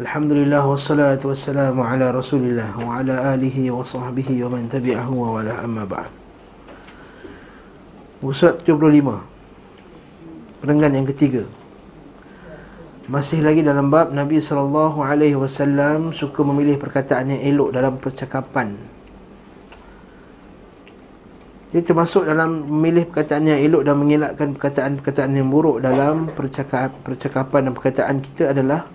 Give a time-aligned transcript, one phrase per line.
[0.00, 6.08] Wassalamu ala rasulillah wa ala alihi wa sahbihi wa man tabi'ahu wa wala amma ba'd.
[8.32, 11.44] Surat 75 Perenggan yang ketiga.
[13.12, 14.96] Masih lagi dalam bab Nabi SAW
[16.16, 18.80] suka memilih perkataan yang elok dalam percakapan.
[21.76, 27.68] Dia termasuk dalam memilih perkataan yang elok dan mengelakkan perkataan-perkataan yang buruk dalam percakap, percakapan
[27.68, 28.88] dan perkataan kita adalah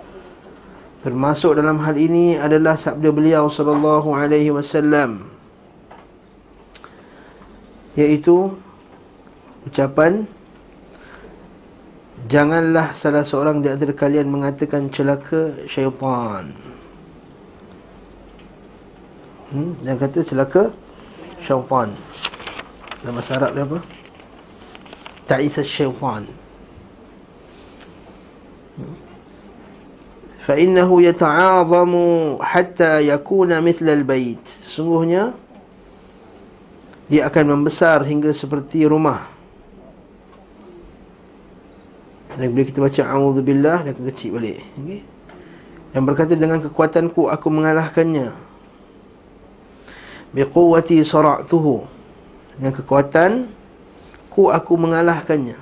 [1.05, 5.29] Termasuk dalam hal ini adalah sabda beliau sallallahu alaihi wasallam
[7.93, 8.57] iaitu
[9.69, 10.25] ucapan
[12.25, 16.57] janganlah salah seorang di antara kalian mengatakan celaka syaitan.
[19.53, 20.73] Hmm yang kata celaka
[21.37, 21.93] syaitan.
[23.05, 23.77] Dalam bahasa Arab dia apa?
[25.29, 26.25] Ta'isa syaitan
[30.44, 31.92] فإنه يتعاظم
[32.40, 35.36] حتى يكون مثل البيت sungguhnya
[37.10, 39.40] dia akan membesar hingga seperti rumah
[42.40, 45.04] dan bila kita baca A'udzubillah Dia akan kecil balik okay?
[45.92, 48.32] Dan berkata dengan kekuatanku Aku mengalahkannya
[50.32, 51.84] Biquwati sara'tuhu
[52.56, 53.50] Dengan kekuatan
[54.32, 55.58] Ku aku mengalahkannya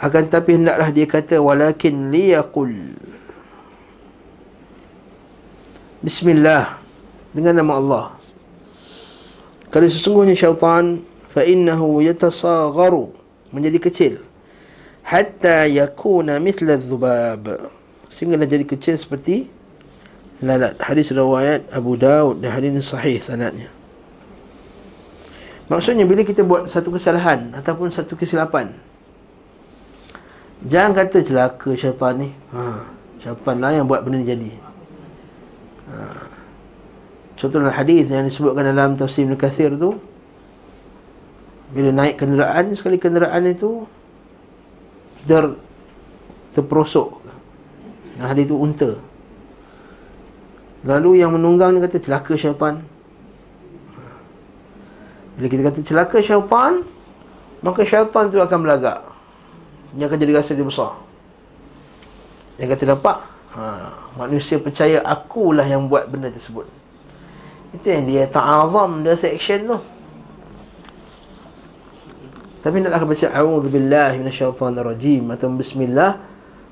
[0.00, 2.96] Akan tapi hendaklah dia kata Walakin liyakul
[5.97, 6.77] Bismillah.
[7.33, 8.05] Dengan nama Allah.
[9.73, 11.01] Kalau sesungguhnya syaitan
[11.33, 13.13] Fa'innahu yatasagharu
[13.49, 14.13] Menjadi kecil.
[15.01, 17.73] Hatta yakuna mithla dhubab.
[18.13, 19.49] Sehingga jadi kecil seperti
[20.45, 20.77] lalat.
[20.77, 23.71] Hadis riwayat Abu Daud dan hadis sahih sanadnya.
[25.67, 28.71] Maksudnya bila kita buat satu kesalahan ataupun satu kesilapan
[30.63, 32.29] jangan kata celaka syaitan ni.
[32.55, 32.87] Ha
[33.21, 34.51] syaitan lah yang buat benda ni jadi
[37.37, 39.97] contoh dalam hadis yang disebutkan dalam tafsir Ibn Kathir tu
[41.71, 43.83] bila naik kenderaan sekali kenderaan itu
[45.27, 45.51] ter
[46.55, 47.21] terperosok.
[48.17, 48.97] Nah hari itu unta.
[50.87, 52.81] Lalu yang menunggang ni kata celaka syaitan.
[55.37, 56.81] Bila kita kata celaka syaitan
[57.61, 59.03] maka syaitan tu akan belagak.
[59.93, 60.95] Dia akan jadi rasa dia besar.
[62.57, 66.67] Dia kata dapat ha, manusia percaya akulah yang buat benda tersebut
[67.71, 69.77] itu yang dia ta'azam dia section tu
[72.65, 76.19] tapi nak akan baca a'udzubillahi minasyaitonirrajim atau bismillah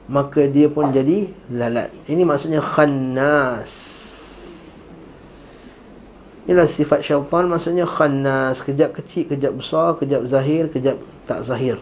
[0.05, 1.89] maka dia pun jadi lalat.
[2.05, 3.71] Ini maksudnya khannas.
[6.45, 11.81] Inilah sifat syaitan maksudnya khannas, kejap kecil, kejap besar, kejap zahir, kejap tak zahir.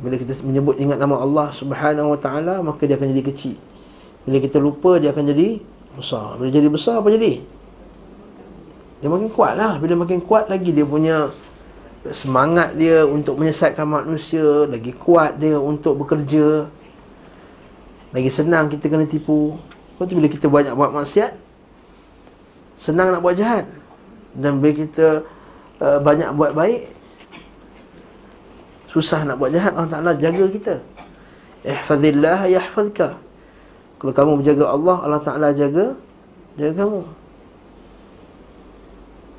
[0.00, 3.56] Bila kita menyebut ingat nama Allah Subhanahu wa taala maka dia akan jadi kecil.
[4.24, 5.60] Bila kita lupa dia akan jadi
[5.96, 6.40] besar.
[6.40, 7.44] Bila jadi besar apa jadi?
[9.00, 9.76] Dia makin kuat lah.
[9.76, 11.28] Bila makin kuat lagi dia punya
[12.08, 16.64] semangat dia untuk menyesatkan manusia lagi kuat dia untuk bekerja
[18.16, 19.60] lagi senang kita kena tipu
[19.94, 21.36] lepas tu bila kita banyak buat maksiat
[22.80, 23.68] senang nak buat jahat
[24.32, 25.28] dan bila kita
[25.84, 26.88] uh, banyak buat baik
[28.90, 30.74] susah nak buat jahat Allah Ta'ala jaga kita.
[31.62, 33.14] Ihfazillah yahfazka.
[34.00, 35.94] Kalau kamu menjaga Allah Allah Ta'ala jaga
[36.58, 37.00] jaga kamu.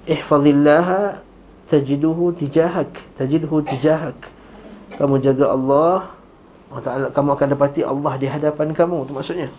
[0.08, 0.88] Ihfazillah
[1.68, 4.16] tajiduhu tijahak tajiduhu tijahak.
[4.96, 6.08] Kamu jaga Allah
[6.72, 9.04] Allah Ta'ala kamu akan dapati Allah di hadapan kamu.
[9.04, 9.52] Itu maksudnya.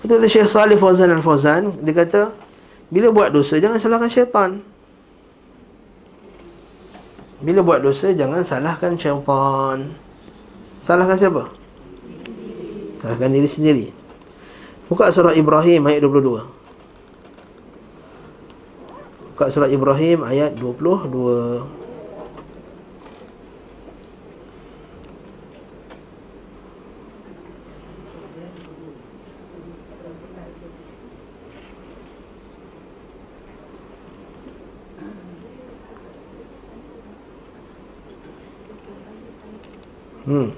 [0.00, 2.32] Betul Syekh Salih Fauzan Al-Fauzan dia kata
[2.88, 4.50] bila buat dosa jangan salahkan syaitan
[7.40, 9.96] bila buat dosa jangan salahkan syaitan.
[10.84, 11.48] Salahkan siapa?
[13.00, 13.86] Salahkan diri sendiri.
[14.88, 16.60] Buka surah Ibrahim ayat 22
[19.40, 21.79] buka surat Ibrahim ayat 22
[40.28, 40.52] Hmm.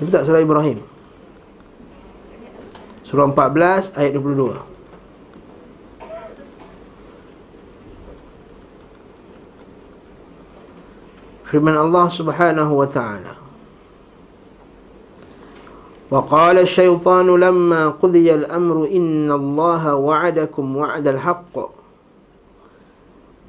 [0.00, 0.80] Itu tak surah Ibrahim.
[3.04, 4.72] Surah 14 ayat 22.
[11.52, 13.36] firman Allah Subhanahu wa taala
[16.12, 21.56] وقال الشيطان لما قضي الأمر إن الله وعدكم وعد الحق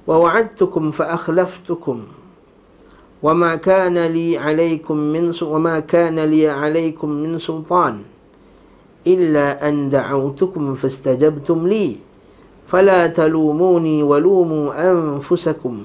[0.07, 1.97] ووعدتكم فأخلفتكم
[3.23, 8.03] وما كان لي عليكم من وما كان لي عليكم من سلطان
[9.07, 11.95] إلا أن دعوتكم فاستجبتم لي.
[12.67, 15.75] فلا تلوموني ولوموا أنفسكم.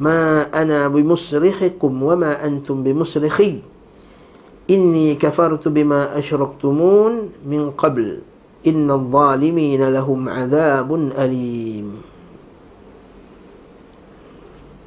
[0.00, 3.58] ما أنا بمصرخكم وما أنتم بمصرخي.
[4.70, 7.12] إني كفرت بما أشركتمون
[7.48, 8.18] من قبل.
[8.66, 12.11] إن الظالمين لهم عذاب أليم.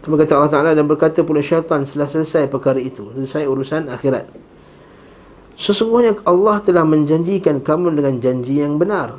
[0.05, 3.09] Kemudian kata Allah Ta'ala dan berkata pula syaitan setelah selesai perkara itu.
[3.17, 4.29] Selesai urusan akhirat.
[5.57, 9.17] Sesungguhnya Allah telah menjanjikan kamu dengan janji yang benar.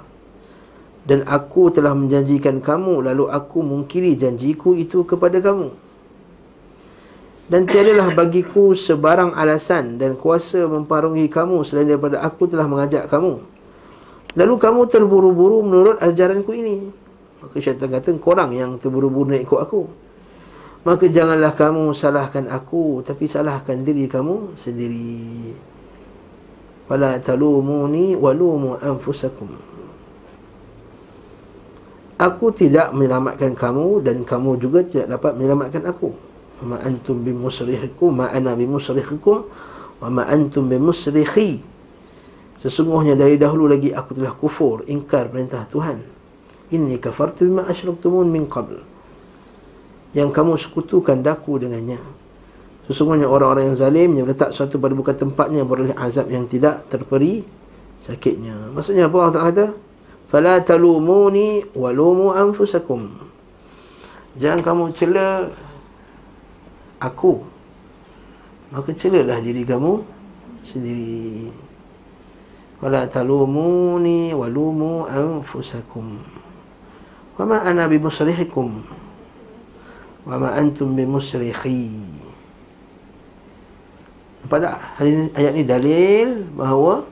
[1.07, 5.75] Dan aku telah menjanjikan kamu Lalu aku mungkiri janjiku itu kepada kamu.
[7.51, 13.43] Dan tiadalah bagiku sebarang alasan dan kuasa memparungi kamu Selain daripada aku telah mengajak kamu.
[14.39, 16.95] Lalu kamu terburu-buru menurut ajaranku ini.
[17.43, 20.06] Maka syaitan kata, korang yang terburu-buru nak ikut aku
[20.87, 25.51] Maka janganlah kamu salahkan aku Tapi salahkan diri kamu sendiri.
[26.87, 29.51] Fala talumuni walumu anfusakum.
[32.23, 36.15] Aku tidak menyelamatkan kamu Dan kamu juga tidak dapat menyelamatkan aku.
[36.63, 39.43] Ma antum bimusrihikum Ma ana bimusrihikum
[39.99, 41.75] Wa ma antum bimusrihi.
[42.63, 45.99] Sesungguhnya dari dahulu lagi aku telah kufur Ingkar perintah Tuhan.
[46.71, 48.96] Inni kafartu bima asyraktumun min qabl
[50.13, 51.99] yang kamu sekutukan daku dengannya.
[52.87, 57.43] Sesungguhnya orang-orang yang zalim yang letak sesuatu pada bukan tempatnya beroleh azab yang tidak terperi
[57.99, 58.71] sakitnya.
[58.71, 59.67] Maksudnya apa Allah Taala kata?
[60.31, 63.11] Fala talumuni walumu anfusakum.
[64.39, 65.51] Jangan kamu cela
[67.03, 67.43] aku.
[68.71, 70.03] Maka celalah diri kamu
[70.63, 71.51] sendiri.
[72.79, 76.23] Fala talumuni walumu anfusakum.
[77.35, 79.06] Wa ma ana bimusrihikum
[80.27, 81.91] wa ma antum bimusrikhi
[84.47, 84.79] nampak tak?
[85.35, 87.03] Ayat ni dalil bahawa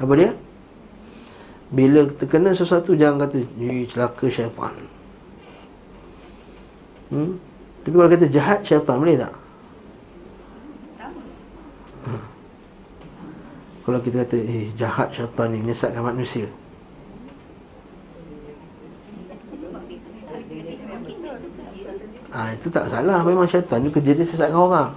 [0.00, 0.32] apa dia?
[1.72, 3.44] Bila terkena sesuatu jangan kata
[3.88, 4.72] celaka syaitan.
[7.12, 7.36] Hmm?
[7.84, 9.34] tapi kalau kata jahat syaitan boleh tak?
[12.02, 12.12] Ha.
[13.84, 16.48] kalau kita kata eh jahat syaitan ni menyesatkan manusia
[22.32, 23.20] ha, Itu tak salah.
[23.22, 24.90] Memang syaitan Itu kerja dia sesatkan orang.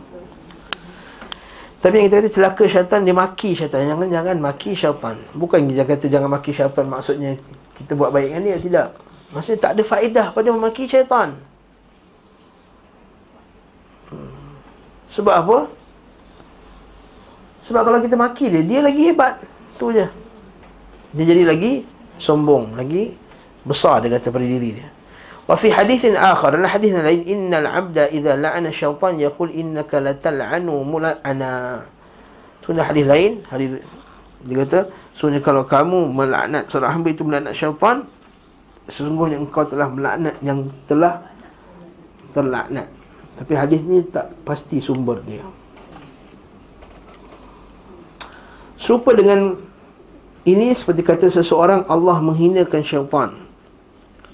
[1.83, 3.85] Tapi yang kita kata celaka syaitan Dia maki syaitan.
[3.85, 5.15] Jangan jangan maki syaitan.
[5.35, 7.37] Bukan dia kata jangan maki syaitan Maksudnya
[7.75, 8.57] kita buat baik dengan dia.
[8.57, 8.87] Tidak.
[9.35, 11.35] Maksudnya tak ada faedah pada memaki syaitan.
[14.09, 14.31] Hmm.
[15.11, 15.57] Sebab apa?
[17.65, 19.43] Sebab kalau kita maki dia Dia lagi hebat.
[19.75, 20.07] Tu je.
[21.15, 21.83] Dia jadi lagi
[22.19, 23.11] sombong Lagi
[23.65, 24.87] besar dia kata pada diri dia
[25.50, 31.82] وفي حديث آخر dalam hadis lain innal abda idza la'ana syaitan yaqul innaka latal'anu mula'ana
[32.62, 33.82] tu ada hadis lain hadis
[34.46, 38.06] dia kata sesungguhnya kalau kamu melaknat seorang hamba itu melaknat syaitan
[38.86, 41.18] sesungguhnya engkau telah melaknat yang telah
[42.30, 42.86] terlaknat
[43.34, 45.42] tapi hadis ni tak pasti sumber dia
[48.78, 49.58] serupa dengan
[50.46, 53.43] ini seperti kata seseorang Allah menghinakan syaitan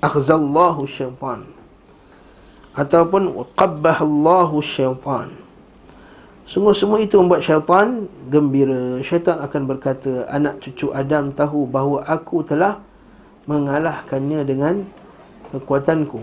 [0.02, 1.46] akhzallahu syaitan.
[2.74, 5.30] Ataupun qabbahallahu syaitan.
[6.44, 9.00] Semua semua itu membuat syaitan gembira.
[9.06, 12.82] Syaitan akan berkata anak cucu Adam tahu bahawa aku telah
[13.46, 14.84] mengalahkannya dengan
[15.54, 16.20] kekuatanku.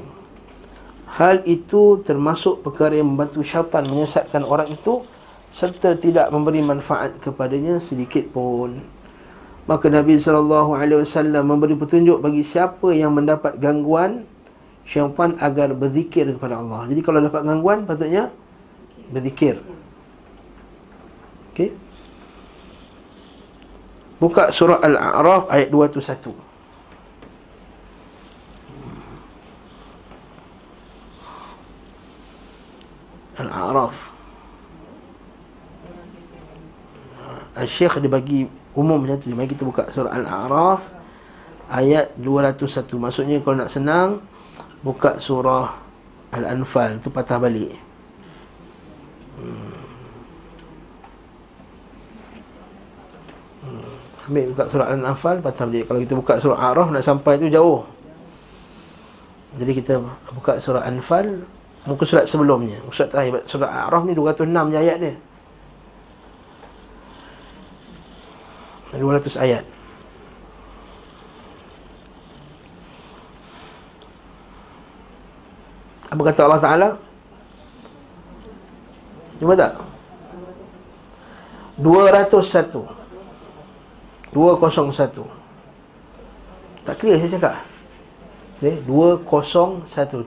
[1.08, 5.00] Hal itu termasuk perkara yang membantu syaitan menyesatkan orang itu
[5.49, 8.97] serta tidak memberi manfaat kepadanya sedikit pun
[9.68, 14.25] Maka Nabi SAW memberi petunjuk bagi siapa yang mendapat gangguan
[14.88, 16.88] syaitan agar berzikir kepada Allah.
[16.88, 18.32] Jadi kalau dapat gangguan patutnya
[19.12, 19.60] berzikir.
[21.52, 21.76] Okey.
[24.16, 26.32] Buka surah Al-A'raf ayat 201.
[33.37, 33.94] Al-A'raf.
[37.52, 38.48] Al-Syekh dibagi
[38.78, 39.35] umum macam tu.
[39.35, 40.80] Mari kita buka surah Al-A'raf
[41.68, 44.23] Ayat 201 Maksudnya kalau nak senang
[44.87, 45.75] Buka surah
[46.30, 47.75] Al-Anfal Itu patah balik.
[49.42, 49.75] Hmm.
[53.66, 54.30] hmm.
[54.30, 55.85] Ambil buka surah Al-Anfal Patah balik.
[55.90, 57.82] Kalau kita buka surah Al-A'raf Nak sampai tu jauh.
[59.58, 59.99] Jadi kita
[60.30, 61.42] buka surah Al-Anfal
[61.88, 62.76] Muka surat sebelumnya.
[62.92, 63.49] Surat terakhir.
[63.49, 65.14] Surah Al-A'raf ni 206 je ayat dia
[68.97, 69.64] 200 ayat
[76.09, 76.88] Apa kata Allah Ta'ala?
[79.38, 79.76] Jumpa tak?
[81.78, 82.35] 201
[84.35, 85.23] 201
[86.83, 87.54] Tak clear saya cakap
[88.59, 88.83] okay?
[88.83, 89.87] 201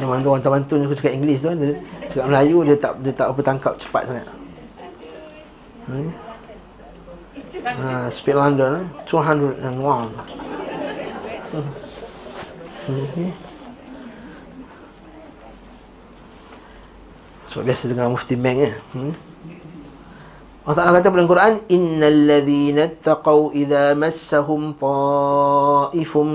[0.00, 1.58] Memang tu orang bantu aku cakap English tu kan
[2.12, 4.28] cakap Melayu dia tak dia tak apa tangkap cepat sangat.
[5.88, 6.12] Hmm.
[7.64, 8.86] Ha, speed London eh?
[9.08, 9.64] 201.
[11.48, 11.68] Hmm.
[12.84, 13.32] Hmm.
[17.48, 18.72] Sebab biasa dengan mufti bank ya.
[18.92, 19.12] Hmm?
[20.62, 26.28] Allah Ta'ala kata dalam Quran Innal ladhina taqaw idha massahum ta'ifum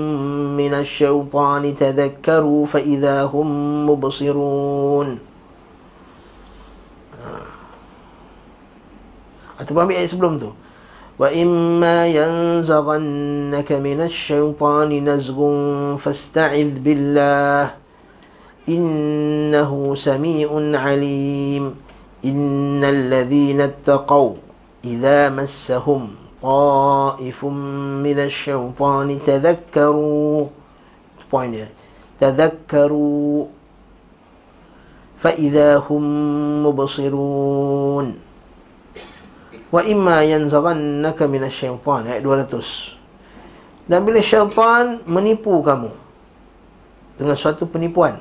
[0.52, 3.48] minasyawtani tadhakkaru fa idha hum
[3.88, 5.16] mubsirun
[9.58, 10.50] Atau ambil ayat sebelum tu.
[11.18, 17.74] Wa imma yanzaghannaka minasy syaitani nazghun fasta'iz billah.
[18.70, 21.74] Innahu samii'un 'alim.
[22.22, 24.38] Innal ladzina ittaqau
[24.86, 27.54] idza massahum ta'ifun
[28.06, 30.46] minasy syaitani tadhakkaru.
[31.28, 31.68] Point dia.
[32.16, 33.58] Tadhakkaru
[35.18, 36.02] فإذا هم
[36.62, 38.27] مبصرون
[39.68, 45.92] wa imma yanzaghannaka minasyaitan ayat 200 dan bila syaitan menipu kamu
[47.20, 48.20] dengan suatu penipuan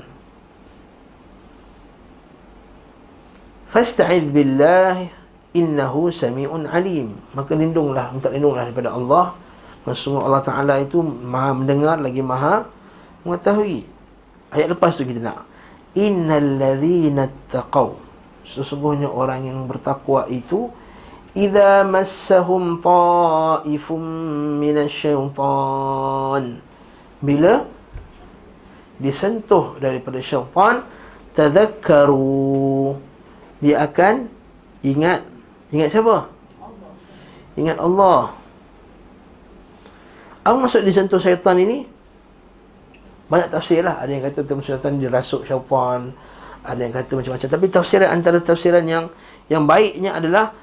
[3.72, 5.18] fasta'id billah
[5.58, 7.14] innahu sami'un alim.
[7.34, 9.34] Maka lindunglah minta lindunglah daripada Allah.
[9.86, 12.68] Maksudnya Allah Ta'ala itu maha mendengar lagi maha
[13.24, 13.88] mengetahui.
[14.52, 15.48] Ayat lepas tu kita nak.
[15.96, 17.96] Innal ladhina taqaw.
[18.44, 20.72] Sesungguhnya orang yang bertakwa itu
[21.38, 24.02] Iza massahum ta'ifum
[24.58, 26.58] minasyaitan
[27.22, 27.62] Bila
[28.98, 30.82] disentuh daripada syaitan
[31.38, 32.98] Tadhakkaru
[33.62, 34.26] dia akan
[34.82, 35.22] ingat
[35.70, 36.34] ingat siapa?
[37.58, 38.38] Ingat Allah.
[40.46, 41.90] Apa maksud disentuh syaitan ini?
[43.28, 44.02] Banyak tafsir lah.
[44.02, 46.14] Ada yang kata syaitan dirasuk syaitan.
[46.66, 47.50] Ada yang kata macam-macam.
[47.50, 49.10] Tapi tafsiran antara tafsiran yang
[49.50, 50.54] yang baiknya adalah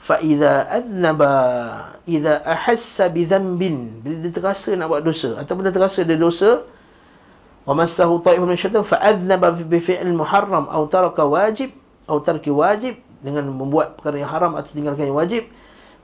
[0.00, 1.32] Fa'idha adnaba
[2.08, 6.64] Iza ahassa bidhambin Bila dia terasa nak buat dosa Ataupun dia terasa dia dosa
[7.68, 11.76] Wa masahu ta'ifu min syaitan Fa'adnaba bifi'il muharram Au taraka wajib
[12.08, 15.44] Au tarki wajib Dengan membuat perkara yang haram Atau tinggalkan yang wajib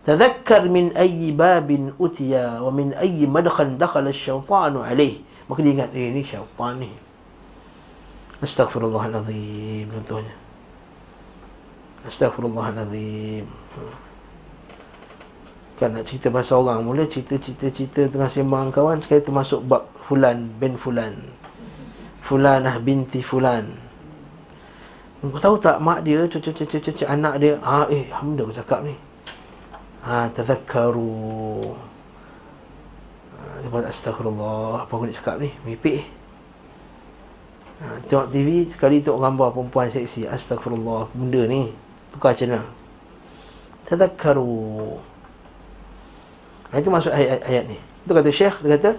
[0.05, 5.91] Tadhakar min ayyi babin utia Wa min ayyi madakhan dakhal syaitanu alih Maka dia ingat
[5.97, 6.93] Eh ni syaitan ni.
[8.45, 10.46] Astaghfirullahaladzim Tuhan-Tuhan
[12.07, 13.47] astagfirullahalazim
[15.77, 20.81] kan nak cerita pasal orang mula cerita-cerita-cerita tengah sembang kawan sekali termasuk bab fulan bin
[20.81, 21.13] fulan
[22.25, 23.87] fulanah binti fulan
[25.25, 28.95] kau tahu tak mak dia, cucu cucu cucu anak dia, ah eh aku cakap ni.
[30.07, 31.75] Ha tazakkaru.
[33.67, 35.51] Ha, astagfirullah, apa aku nak cakap ni?
[35.67, 36.07] Mipik.
[37.83, 40.31] Ha, tengok TV sekali tengok gambar perempuan seksi.
[40.31, 41.75] Astagfirullah, benda ni
[42.17, 42.65] tukar channel.
[43.85, 44.97] Tazakkaru.
[46.73, 47.79] Ha, itu masuk ayat, ayat ni.
[48.03, 48.91] Itu kata Syekh, dia kata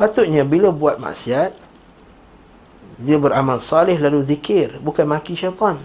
[0.00, 1.52] patutnya bila buat maksiat
[3.00, 5.76] dia beramal salih lalu zikir bukan maki syaitan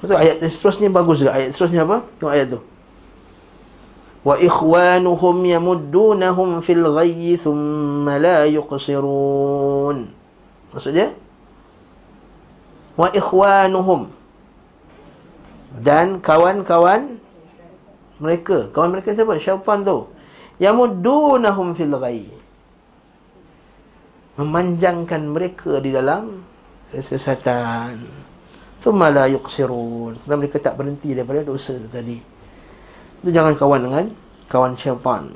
[0.00, 2.60] Betul ayat seterusnya bagus juga ayat seterusnya apa tengok ayat tu
[4.20, 10.08] wa ikhwanuhum yamuddunahum fil ghayyi thumma la yuqsirun
[10.72, 11.12] maksudnya
[12.96, 14.12] wa ikhwanuhum
[15.78, 17.22] dan kawan-kawan
[18.18, 20.10] mereka kawan mereka siapa syaitan tu
[20.58, 22.40] yamuddunahum fil ghayyi
[24.40, 26.40] memanjangkan mereka di dalam
[26.88, 28.00] kesesatan.
[28.80, 30.16] Thumma la yuqsirun.
[30.24, 32.16] Dan mereka tak berhenti daripada dosa tadi.
[33.20, 34.04] Itu jangan kawan dengan
[34.48, 35.28] kawan syaitan.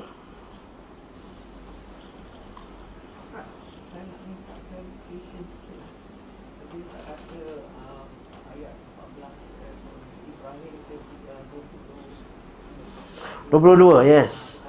[13.55, 14.59] Dua puluh dua, yes.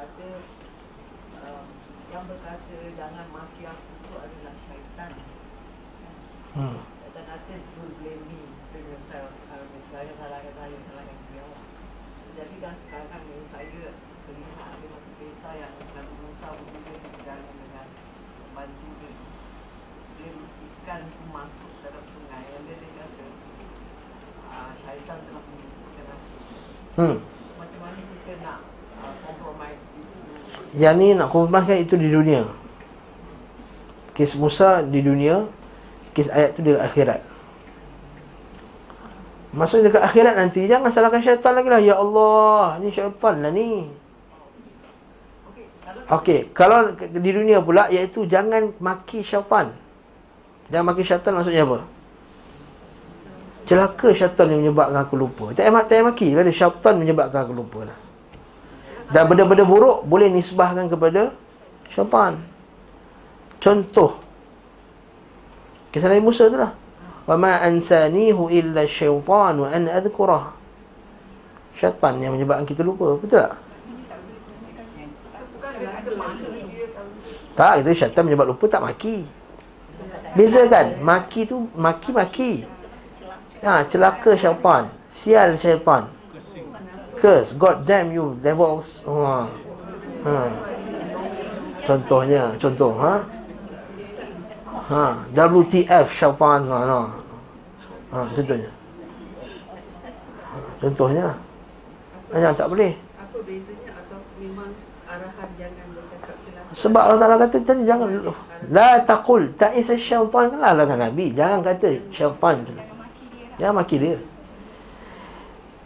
[26.95, 27.36] Hmm.
[30.77, 32.45] Yang ni nak kompromiskan itu di dunia.
[34.17, 35.45] Kes Musa di dunia
[36.17, 37.21] Kes ayat tu di akhirat
[39.53, 43.93] Maksudnya dekat akhirat nanti Jangan salahkan syaitan lagi lah Ya Allah Ni syaitan lah ni
[46.07, 49.75] Okey, kalau di dunia pula iaitu jangan maki syaitan.
[50.71, 51.83] Jangan maki syaitan maksudnya apa?
[53.67, 55.51] Celaka syaitan yang menyebabkan aku lupa.
[55.51, 57.99] Tak payah tak maki, kata syaitan menyebabkan aku lupa lah.
[59.07, 61.31] Dan benda-benda buruk boleh nisbahkan kepada
[61.91, 62.39] syaitan.
[63.63, 64.27] Contoh
[65.97, 66.77] Kisah Nabi Musa tu lah.
[67.65, 70.53] Ansanihu illa syaitan wa an adhkurah.
[71.73, 73.17] Syaitan yang menyebabkan kita lupa.
[73.17, 73.53] Betul tak?
[77.57, 79.25] Tak, itu syaitan menyebab lupa tak maki.
[80.37, 81.01] Beza kan?
[81.01, 82.69] Maki tu maki-maki.
[83.65, 84.93] Ha, celaka syaitan.
[85.09, 86.13] Sial syaitan.
[87.17, 87.57] Curse.
[87.57, 89.01] God damn you devils.
[89.09, 89.49] Ha.
[90.25, 90.39] Ha.
[91.87, 93.23] Contohnya, contoh, ha?
[94.87, 95.05] Ha,
[95.35, 96.61] WTF syaitan.
[96.67, 97.01] Ha, no.
[98.11, 98.71] ha contohnya.
[100.83, 101.27] Contohnya.
[102.35, 102.93] Hanya tak boleh.
[103.17, 104.71] Apa bezanya atau memang
[105.07, 105.87] arahan jangan
[106.77, 108.09] sebab Allah Ta'ala kata tadi jangan
[108.69, 112.77] La taqul ta'isa syaitan kan lah dengan Nabi Jangan kata syaitan tu
[113.57, 114.21] Jangan maki dia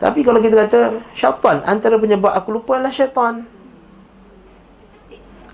[0.01, 0.81] Tapi kalau kita kata
[1.13, 3.45] syaitan Antara penyebab aku lupa adalah syaitan.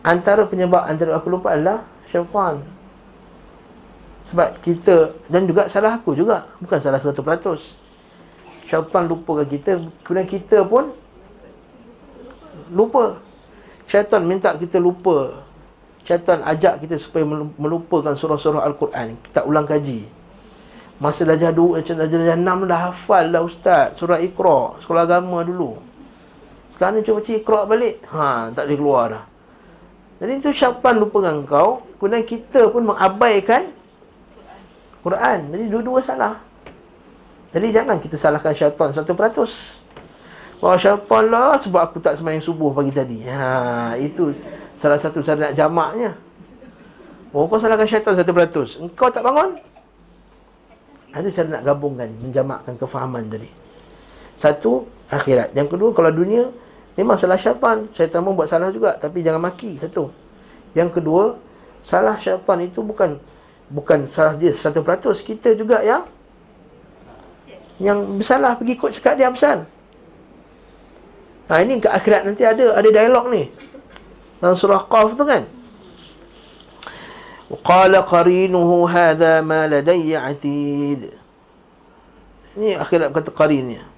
[0.06, 2.62] Antara penyebab antara aku lupa adalah syaitan.
[4.22, 7.74] Sebab kita Dan juga salah aku juga Bukan salah satu peratus.
[8.70, 10.94] Syaitan lupakan kita Kemudian kita pun
[12.70, 13.18] Lupa.
[13.86, 15.42] Syaitan minta kita lupa.
[16.06, 17.26] Syaitan ajak kita supaya
[17.58, 20.15] melupakan surah-surah Al-Quran Kita ulang kaji
[20.96, 25.76] Masa darjah 2, macam darjah 6 dah hafal dah ustaz Surah Iqra, sekolah agama dulu
[26.72, 29.24] Sekarang ni cuba cik Iqra balik Ha, tak boleh keluar dah
[30.24, 33.68] Jadi itu syaitan lupakan kau Kemudian kita pun mengabaikan
[35.04, 36.40] Quran Jadi dua-dua salah
[37.52, 39.84] Jadi jangan kita salahkan syaitan 100%
[40.56, 43.28] Wah syaitan lah sebab aku tak semayang subuh pagi tadi.
[43.28, 44.32] Ha, itu
[44.72, 46.16] salah satu cara nak jamaknya.
[47.36, 48.80] Oh, kau salahkan syaitan satu peratus.
[48.80, 49.60] Engkau tak bangun?
[51.20, 53.48] Itu cara nak gabungkan, menjamakkan kefahaman tadi.
[54.36, 55.56] Satu, akhirat.
[55.56, 56.52] Yang kedua, kalau dunia,
[56.98, 57.88] memang salah syaitan.
[57.96, 58.96] Syaitan pun buat salah juga.
[59.00, 60.12] Tapi jangan maki, satu.
[60.76, 61.40] Yang kedua,
[61.80, 63.16] salah syaitan itu bukan
[63.70, 65.22] bukan salah dia satu peratus.
[65.22, 66.04] Kita juga yang
[67.80, 69.64] yang bersalah pergi ikut cakap dia besar.
[71.46, 73.46] Ha ini ke akhirat nanti ada ada dialog ni.
[74.42, 75.46] Dalam surah Qaf tu kan.
[77.50, 81.10] وقال قرينه هذا ما لدي عتيد.
[82.58, 83.88] يعني akhir قد قرين يعني.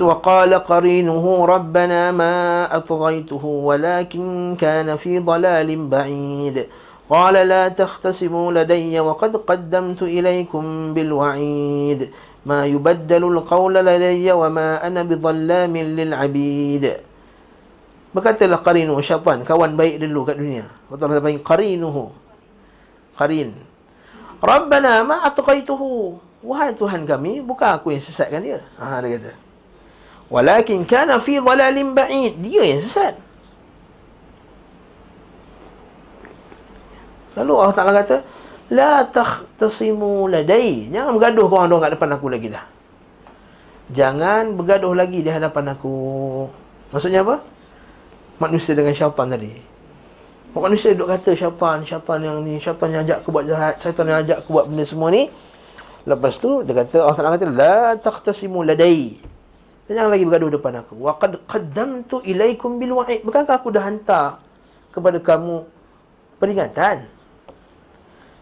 [0.00, 6.66] وقال قرينه ربنا ما أطغيته ولكن كان في ضلال بعيد.
[7.10, 12.10] قال لا تختصموا لدي وقد قدمت إليكم بالوعيد.
[12.46, 16.92] ما يبدل القول لدي وما أنا بظلام للعبيد.
[18.12, 22.12] Berkatalah qarinu syaitan Kawan baik dulu kat dunia Allah panggil qarinuhu
[23.16, 23.56] Qarin
[24.40, 29.32] Rabbana ma atqaituhu Wahai Tuhan kami Bukan aku yang sesatkan dia ha, Dia kata
[30.32, 33.16] Walakin kana fi dhalalin ba'id Dia yang sesat
[37.32, 38.16] Lalu Allah Ta'ala kata
[38.72, 40.88] La takhtasimu ladai.
[40.88, 42.64] Jangan bergaduh kau orang kat depan aku lagi dah.
[43.92, 45.92] Jangan bergaduh lagi di hadapan aku.
[46.88, 47.44] Maksudnya apa?
[48.42, 49.54] Manusia dengan syaitan tadi.
[50.52, 54.18] Manusia duk kata syaitan, syaitan yang ni, syaitan yang ajak aku buat jahat, syaitan yang
[54.26, 55.30] ajak aku buat benda semua ni.
[56.02, 59.16] Lepas tu dia kata Allah Taala kata la takhtasimu ladai.
[59.86, 60.98] Jangan lagi bergaduh depan aku.
[60.98, 63.22] Wa qad qaddamtu ilaikum bil wa'id.
[63.22, 64.42] Bukankah aku dah hantar
[64.90, 65.62] kepada kamu
[66.42, 67.06] peringatan?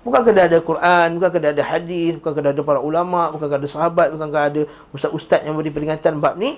[0.00, 3.60] Bukan kena ada Quran, bukan kena ada hadis, bukan kena ada para ulama, bukan kena
[3.60, 4.62] ada sahabat, bukan kena ada
[4.96, 6.56] ustaz-ustaz yang beri peringatan bab ni.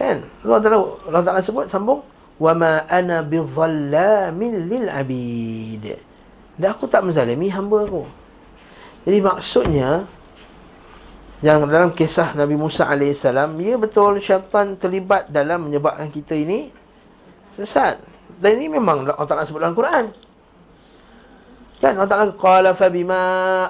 [0.00, 0.24] Kan?
[0.48, 0.78] Allah Taala
[1.12, 2.00] Allah Taala sebut sambung
[2.40, 6.00] ana bidhallamin lil abid.
[6.56, 8.08] Dan aku tak menzalimi hamba aku.
[9.04, 10.08] Jadi maksudnya
[11.44, 16.68] yang dalam kisah Nabi Musa AS Ya betul syaitan terlibat dalam menyebabkan kita ini
[17.56, 17.96] Sesat
[18.40, 20.08] dan ini memang Allah Ta'ala sebut dalam Quran.
[21.82, 23.20] Kan Allah Ta'ala qala fa bima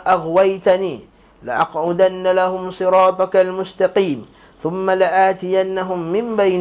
[0.07, 1.03] aghwaytani
[1.43, 4.23] la aq'udanna lahum siratakal mustaqim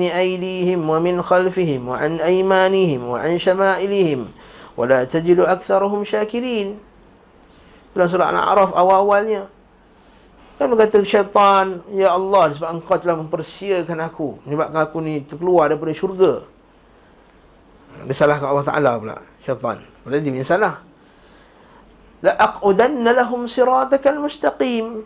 [0.09, 4.23] aydihim wa min khalfihim wa an aymanihim wa an shama'ilihim
[4.79, 6.79] wa la tajidu aktharahum syakirin.
[7.91, 9.49] Dalam surah Al-A'raf awal-awalnya
[10.61, 15.91] Kan berkata syaitan Ya Allah sebab engkau telah mempersiakan aku Menyebabkan aku ni terkeluar daripada
[15.95, 16.43] syurga.
[18.05, 19.83] Dia salahkan Allah Ta'ala pula Syaitan.
[20.05, 20.75] Padahal dia punya salah.
[22.19, 25.03] La aqudanna lahum siratakal mustaqim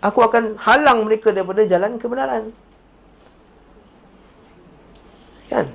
[0.00, 2.48] Aku akan halang mereka daripada jalan kebenaran
[5.50, 5.66] Kan?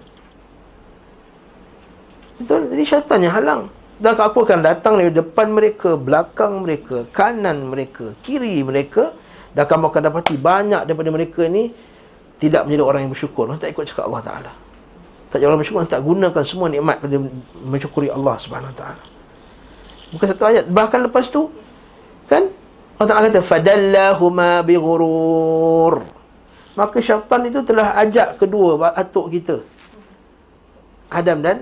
[2.40, 2.72] Betul?
[2.72, 3.62] Jadi syaitan yang halang
[3.96, 9.16] dan aku akan datang dari depan mereka, belakang mereka, kanan mereka, kiri mereka
[9.56, 11.72] dan kamu akan dapati banyak daripada mereka ni
[12.36, 13.48] tidak menjadi orang yang bersyukur.
[13.56, 14.52] Tak ikut cakap Allah Ta'ala.
[15.32, 17.16] Tak jadi orang bersyukur, tak gunakan semua nikmat pada
[17.64, 19.04] mensyukuri Allah Subhanahu Wa Ta'ala.
[20.12, 20.64] Bukan satu ayat.
[20.68, 21.48] Bahkan lepas tu,
[22.28, 22.52] kan?
[22.96, 25.96] Allah Ta'ala kata, Fadallahuma بِغُرُورِ
[26.76, 29.64] Maka syaitan itu telah ajak kedua atuk kita.
[31.12, 31.58] Adam dan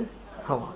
[0.46, 0.74] Hawa.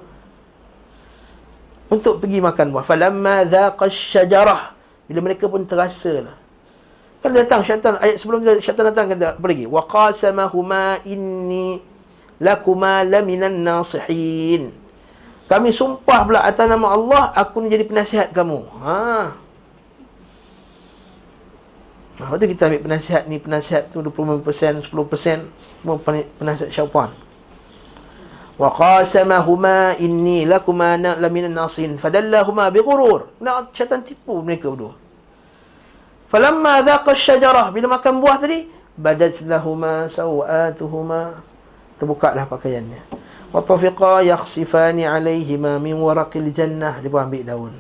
[1.90, 2.86] Untuk pergi makan buah.
[2.86, 6.38] Falamma dhaqas syajarah Bila mereka pun terasa lah.
[7.24, 9.66] Kan datang syaitan, ayat sebelum syaitan datang, kata, apa lagi?
[9.66, 11.82] وَقَاسَمَهُمَا inni
[12.38, 14.70] Lakuma laminan nasihin
[15.50, 18.68] Kami sumpah pula atas nama Allah, aku ni jadi penasihat kamu.
[18.84, 19.47] Haa.
[22.18, 26.02] Nah, lepas tu kita ambil penasihat ni, penasihat tu 25%, 10% semua
[26.42, 27.14] penasihat syaitan.
[28.58, 33.30] Wa qasamahuma inni lakuma la minan nasin fadallahuma bighurur.
[33.38, 34.98] Nah, syaitan tipu mereka berdua.
[36.34, 38.66] Falamma dhaqa asyjarah bila makan buah tadi,
[38.98, 41.46] badat lahuma sawatuhuma.
[42.02, 43.02] Terbukalah pakaiannya.
[43.54, 47.74] Wa tawfiqa yakhsifani alayhima min waraqil jannah, dia ambil daun.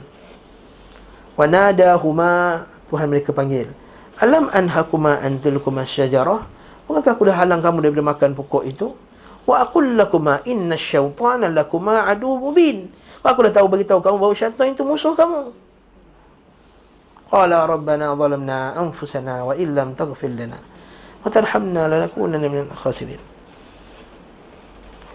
[1.33, 3.69] Wa nadahuma, Tuhan mereka panggil
[4.17, 8.87] alam anhakuma antilkuma syajarah Bukankah aku dah halang kamu daripada makan pokok itu?
[9.43, 12.87] Wa aqul lakuma inna syaitana lakuma adu mubin.
[13.27, 15.51] Aku dah tahu bagi tahu kamu bahawa syaitan itu musuh kamu.
[17.27, 23.19] Qala rabbana zalamna anfusana wa illam taghfir lana wa tarhamna lanakunanna minal khasirin.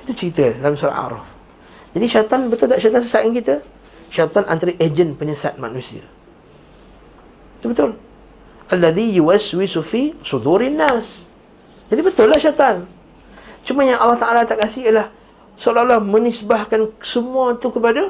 [0.04, 1.24] Itu cerita dalam surah Araf.
[1.96, 3.54] Jadi syaitan betul tak syaitan sesatkan kita?
[4.12, 6.04] Syaitan antara ejen penyesat manusia.
[7.64, 7.96] Itu betul.
[8.72, 11.28] Alladhi yuwaswisu fi sudurin nas.
[11.92, 12.88] Jadi betul lah syaitan.
[13.68, 15.12] Cuma yang Allah Ta'ala tak kasih ialah
[15.61, 18.08] Seolah-olah menisbahkan semua tu kepada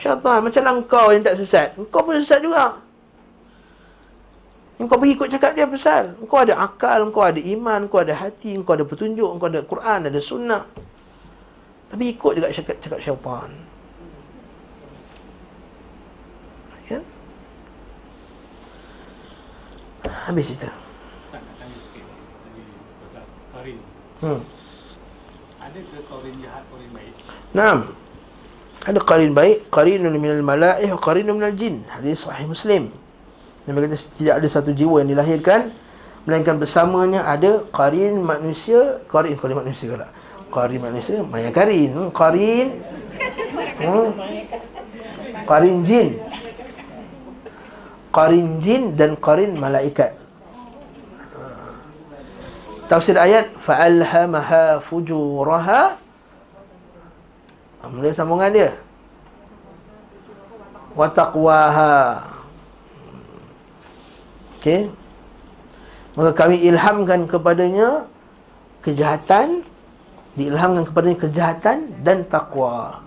[0.00, 0.40] syaitan.
[0.40, 1.76] Macamlah engkau yang tak sesat.
[1.76, 2.80] Engkau pun sesat juga.
[4.80, 6.16] Engkau pergi ikut cakap dia besar.
[6.16, 10.08] Engkau ada akal, engkau ada iman, engkau ada hati Engkau ada petunjuk, engkau ada Quran,
[10.08, 10.64] ada sunnah.
[11.92, 13.69] Tapi ikut juga cakap, cakap syaitan
[20.28, 20.70] Habis cerita.
[24.20, 24.40] Hmm.
[25.64, 27.12] Ada ke qarin jahat qarin baik?
[27.56, 27.78] Naam.
[28.84, 31.80] Ada qarin baik qarinun minal malaih wa qarinun minal jin.
[31.88, 32.92] Hadis sahih muslim.
[33.64, 35.72] Nabi kata tidak ada satu jiwa yang dilahirkan
[36.28, 40.08] melainkan bersamanya ada qarin manusia qarin qarin manusia pula
[40.52, 42.66] qarin manusia maya qarin hmm, qarin
[43.80, 44.08] hmm.
[45.48, 46.20] qarin jin
[48.14, 50.14] qarin jin dan qarin malaikat.
[52.90, 55.94] Tafsir ayat fa'alhamaha fujuraha.
[57.86, 58.70] Mula sambungan dia.
[60.94, 62.26] Wa taqwaha.
[64.58, 64.90] Okey.
[66.18, 68.10] Maka kami ilhamkan kepadanya
[68.82, 69.62] kejahatan
[70.38, 73.02] diilhamkan kepadanya kejahatan dan takwa.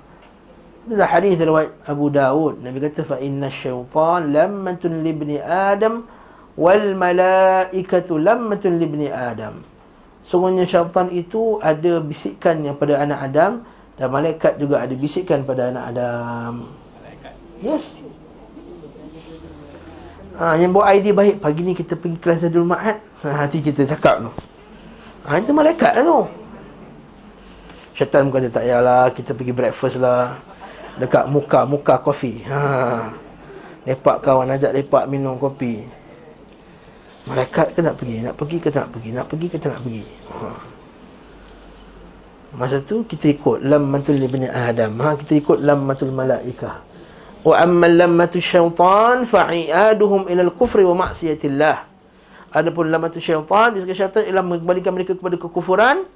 [0.83, 2.59] Inilah hadis riwayat Abu Dawud.
[2.59, 6.03] Nabi kata fa inna syaitan lammatun libni Adam
[6.59, 9.63] wal malaikatu lammatun libni Adam.
[10.27, 13.63] Sungguhnya syaitan itu ada bisikannya pada anak Adam
[13.95, 16.67] dan malaikat juga ada bisikan pada anak Adam.
[17.63, 18.03] Yes.
[20.35, 22.99] Ha, yang buat idea baik pagi ni kita pergi kelas Zadul Ma'ad.
[23.23, 24.31] Ha, hati kita cakap tu.
[25.31, 26.19] Ha, itu malaikat lah tu.
[27.95, 30.35] Syaitan bukan tak payahlah kita pergi breakfast lah
[30.97, 32.45] dekat muka muka kopi.
[32.45, 33.09] Ha.
[33.83, 35.83] Lepak kawan ajak lepak minum kopi.
[37.23, 38.19] Malaikat ke nak pergi?
[38.23, 39.09] Nak pergi ke tak nak pergi?
[39.15, 40.03] Nak pergi ke tak nak pergi?
[40.03, 40.47] Ha.
[42.53, 44.93] Masa tu kita ikut lammatul ibni Adam.
[45.01, 46.85] Ha kita ikut lammatul malaikah.
[47.43, 51.77] Wa amma lammatul syaitan fa'iaduhum ila al-kufri wa ma'siyatillah.
[52.53, 56.07] Adapun lammatul syaitan bisa syaitan ialah mengembalikan mereka kepada kekufuran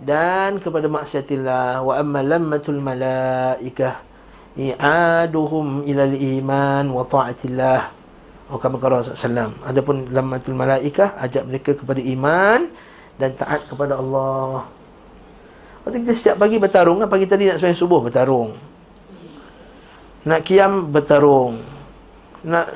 [0.00, 1.84] dan kepada maksiatillah.
[1.84, 4.02] Wa amma lammatul malaikah
[4.54, 7.80] i'aduhum ila al-iman wa ta'atillah.
[8.52, 9.56] Oh kama kara sallam.
[9.64, 12.68] Adapun lamatul malaikah ajak mereka kepada iman
[13.18, 14.68] dan taat kepada Allah.
[15.84, 18.56] Waktu kita setiap pagi bertarung kan pagi tadi nak sembahyang subuh bertarung.
[20.24, 21.60] Nak kiam bertarung.
[22.44, 22.66] Nak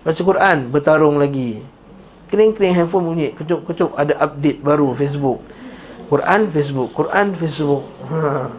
[0.00, 1.60] baca Quran bertarung lagi.
[2.30, 5.42] Kering-kering handphone bunyi, kecup-kecup ada update baru Facebook.
[6.10, 8.50] Quran Facebook Quran Facebook ha.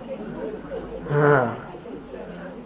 [1.11, 1.51] Ha.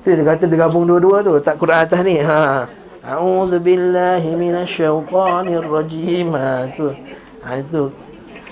[0.05, 2.69] Tu dia kata dia gabung dua-dua tu Tak Quran atas ni ha.
[3.01, 6.29] A'udzu billahi minasyaitonir rajim.
[6.37, 6.93] Ha tu.
[7.41, 7.89] Ha itu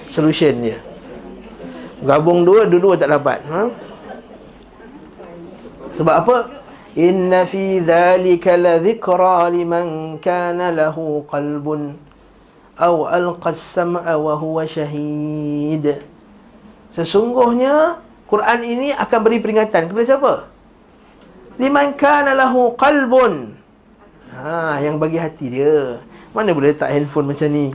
[0.09, 0.77] solution dia.
[2.05, 3.39] Gabung dua, dua-dua tak dapat.
[3.47, 3.61] Ha?
[5.87, 6.37] Sebab apa?
[6.93, 11.97] Inna fi dhalika la dhikra liman kana lahu qalbun
[12.77, 16.12] aw alqa as-sam'a wa huwa shahid.
[16.93, 17.97] Sesungguhnya
[18.29, 20.33] Quran ini akan beri peringatan kepada siapa?
[21.57, 23.61] Liman kana lahu qalbun
[24.33, 26.01] Ha, yang bagi hati dia.
[26.33, 27.69] Mana boleh letak handphone macam ni?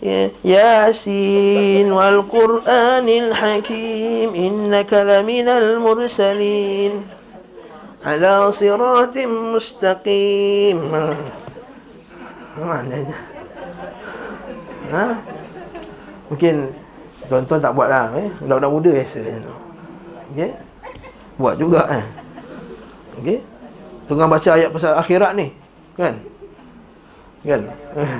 [0.00, 7.04] Ya, Yasin wal Qur'anil Hakim innaka laminal mursalin
[8.00, 10.88] ala siratim mustaqim.
[10.88, 12.64] Ha.
[12.64, 13.20] Mana dia?
[14.96, 15.04] Ha?
[16.32, 16.72] Mungkin
[17.30, 18.26] tuan-tuan tak buat lah eh?
[18.42, 19.54] Budak-budak muda biasa tu
[20.34, 20.50] okay?
[21.38, 22.04] Buat juga eh?
[23.22, 23.38] okay?
[24.10, 25.54] Tengah baca ayat pasal akhirat ni
[25.94, 26.14] kan
[27.46, 27.62] kan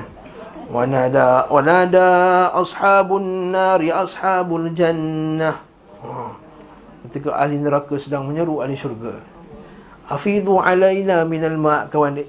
[0.74, 2.08] wanada wanada
[2.56, 5.60] ashabun nari ashabul jannah
[6.00, 6.32] ha.
[7.08, 9.18] ketika ahli neraka sedang menyeru ahli syurga
[10.06, 12.22] afidhu alaina minal ma' kawan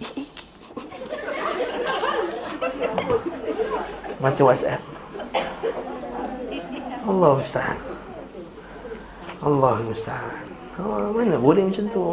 [4.22, 4.91] macam WhatsApp
[7.02, 7.78] Allah musta'an.
[9.42, 10.46] Allah musta'an.
[10.82, 12.04] Oh, mana boleh macam tu?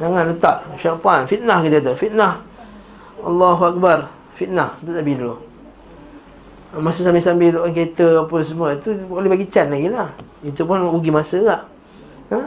[0.00, 2.40] Jangan letak syaitan Fitnah kita tu Fitnah.
[3.20, 4.72] Allahu Akbar Fitnah.
[4.80, 5.36] Tu tak dulu.
[6.80, 10.06] Masa sambil-sambil duduk kereta apa semua Itu boleh bagi can lagi lah.
[10.46, 11.60] Itu pun rugi masa tak
[12.30, 12.40] ha?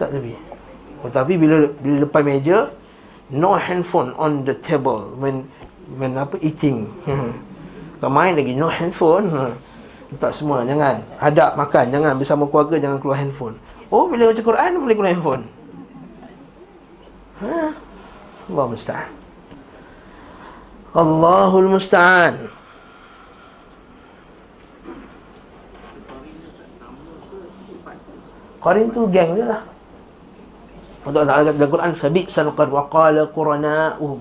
[0.00, 0.32] Tak tapi
[1.04, 2.72] oh, Tapi bila bila depan meja
[3.28, 5.44] No handphone on the table When
[6.00, 6.86] when apa eating.
[8.00, 9.26] Kau main lagi no handphone
[10.18, 13.54] Tak semua jangan Hadap makan jangan bersama keluarga jangan keluar handphone
[13.92, 15.44] Oh bila baca Quran boleh keluar handphone
[17.40, 17.72] Ha?
[18.52, 19.10] Allah musta'an.
[20.92, 22.34] Allahul musta'an.
[28.60, 29.62] Qarin tu geng dia lah.
[31.00, 34.20] Allah Ta'ala kata dalam Quran Fabi'sal qad wa qala qurana'uhum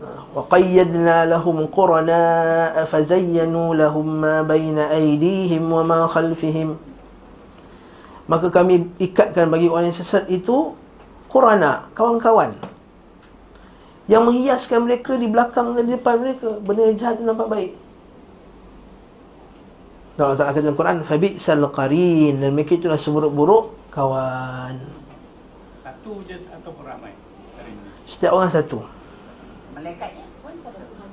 [0.00, 6.76] wa qayyadna lahum qurana'a fazayyanu lahum ma bayna aydihim wa ma khalfihim.
[8.30, 10.78] Maka kami ikatkan bagi orang yang sesat itu
[11.30, 12.50] Qurana, kawan-kawan.
[14.10, 17.72] Yang menghiaskan mereka di belakang dan di depan mereka Benda yang jahat itu nampak baik.
[20.18, 22.42] Dan Allah Ta'ala kata dalam Quran Fabi'sal qarin.
[22.42, 24.74] Dan mereka itulah seburuk-buruk kawan.
[25.86, 27.14] Satu je atau ramai?
[28.10, 28.99] Setiap orang satu satu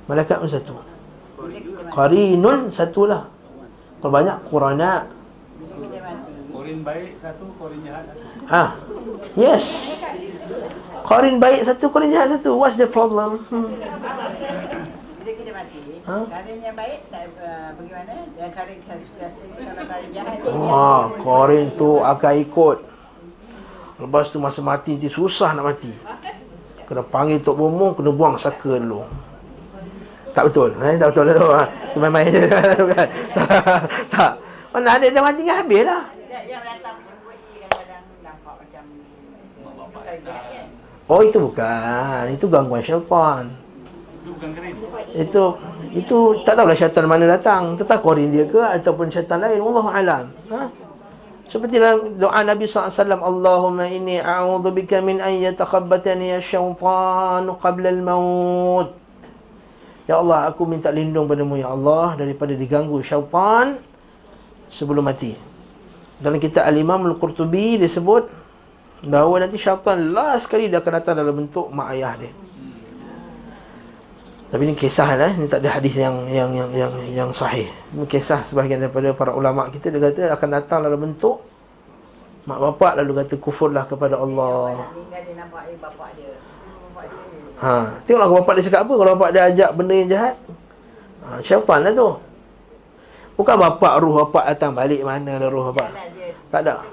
[0.07, 0.75] Malaikat pun satu.
[1.91, 3.27] Qarinun satulah
[3.99, 5.03] Kalau banyak Qurana.
[6.51, 8.23] Korin baik satu, korin jahat satu.
[8.51, 8.69] Ah,
[9.39, 9.65] Yes.
[11.07, 12.59] Qarin baik satu, Qarin jahat satu.
[12.59, 13.39] What's the problem?
[13.47, 13.71] Hmm.
[13.71, 16.17] Bila kita mati Ha?
[16.27, 18.13] Karin yang baik tak, uh, Bagaimana?
[18.35, 22.77] Yang karin Kalau karin jahat dia Wah, Qarin tu akan ikut.
[23.97, 25.91] Lepas tu masa mati nanti susah nak mati.
[26.87, 29.03] Kena panggil Tok Bomo Kena buang saka dulu
[30.37, 30.69] Tak betul.
[30.85, 31.49] Eh, Tak betul tu.
[31.49, 31.63] Ha.
[31.65, 32.45] Tu main-main je.
[32.85, 33.07] Bukan.
[34.13, 34.31] Tak
[34.69, 36.03] Mana ada dah mati kan habis lah.
[36.45, 36.95] Yang datang
[41.07, 42.23] Oh itu bukan.
[42.29, 43.47] Itu gangguan syaitan.
[44.21, 44.35] Itu
[45.15, 45.43] Itu
[45.97, 47.73] Itu tak tahulah syaitan mana datang.
[47.73, 49.57] Tetap korin dia ke Ataupun syaitan lain.
[49.57, 50.29] Wallahu alam.
[50.53, 50.69] Ha?
[51.47, 52.91] Seperti dalam doa Nabi SAW
[53.23, 59.06] Allahumma inni a'udhu bika min an yatakhabbatani syaitan qabla al-maut
[60.07, 63.75] Ya Allah aku minta lindung padamu Ya Allah Daripada diganggu syaitan
[64.71, 65.35] Sebelum mati.
[66.19, 68.27] Dalam kitab Al-Imam Al-Qurtubi disebut
[69.05, 72.33] Bahawa nanti syaitan last sekali dia akan datang dalam bentuk mak ayah dia.
[74.47, 77.69] Tapi ini kisah lah, ini tak ada hadis yang yang yang yang, yang sahih.
[77.93, 79.93] Ini kisah sebahagian daripada para ulama kita.
[79.93, 81.45] Dia kata akan datang dalam bentuk
[82.49, 84.89] mak bapak lalu kata kufurlah kepada Allah.
[85.13, 86.26] Dia nampak dia Bapak dia
[87.57, 90.35] Ha, tengoklah kalau bapak dia cakap apa kalau bapak dia ajak benda yang jahat.
[91.25, 92.09] Ha, syaitan lah tu.
[93.37, 95.89] Bukan bapak ruh bapak datang balik mana lah ruh bapak.
[96.53, 96.85] Tak ada.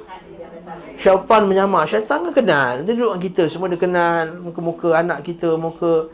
[0.97, 1.85] Syaitan menyamar.
[1.85, 2.81] Syaitan kan kenal.
[2.85, 3.43] Dia duduk dengan kita.
[3.53, 4.41] Semua dia kenal.
[4.41, 5.57] Muka-muka anak kita.
[5.59, 6.09] Muka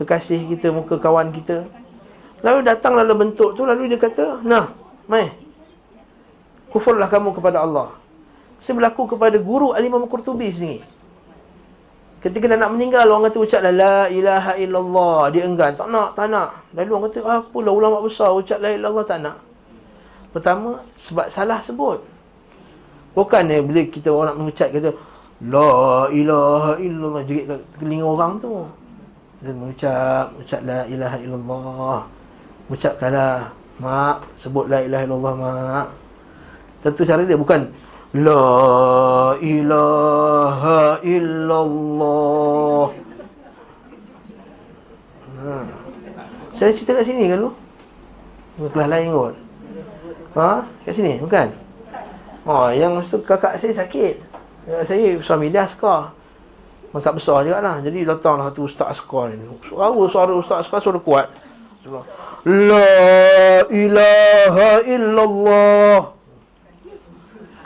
[0.00, 0.72] kekasih kita.
[0.72, 1.66] Muka kawan kita.
[2.40, 3.68] Lalu datang dalam bentuk tu.
[3.68, 4.40] Lalu dia kata.
[4.46, 4.72] Nah.
[5.10, 5.28] Mai.
[6.70, 7.92] Kufurlah kamu kepada Allah.
[8.62, 10.78] Saya berlaku kepada guru Al-Imam Qurtubi sini.
[12.20, 15.32] Ketika dia nak meninggal, orang kata ucap la ilaha illallah.
[15.32, 15.72] Dia enggan.
[15.72, 16.52] Tak nak, tak nak.
[16.76, 19.36] Lalu orang kata, apalah ulama besar ucap la ilaha illallah tak nak.
[20.30, 21.98] Pertama, sebab salah sebut.
[23.16, 24.90] Bukan eh, bila kita orang nak mengucap kata
[25.40, 28.60] La ilaha illallah jerit kat telinga orang tu.
[29.40, 31.98] Dan mengucap, mengucap la ilaha illallah.
[32.68, 33.36] Mengucapkanlah
[33.80, 35.86] mak sebut la ilaha illallah mak.
[36.84, 37.72] Tentu cara dia bukan
[38.10, 42.86] la ilaha illallah.
[45.40, 45.54] Ha.
[46.58, 47.50] Saya cerita kat sini kan lu?
[48.74, 49.34] Kelas lain kot.
[50.36, 50.66] Ha?
[50.84, 51.48] Kat sini, bukan?
[52.44, 54.20] Oh, yang tu kakak saya sakit.
[54.66, 56.12] Kakak saya suami dia askar.
[56.90, 57.78] Mangkat besar juga lah.
[57.78, 59.46] Jadi datanglah satu ustaz askar ni.
[59.70, 61.30] Suara suara ustaz askar suara kuat.
[62.44, 66.19] La ilaha illallah.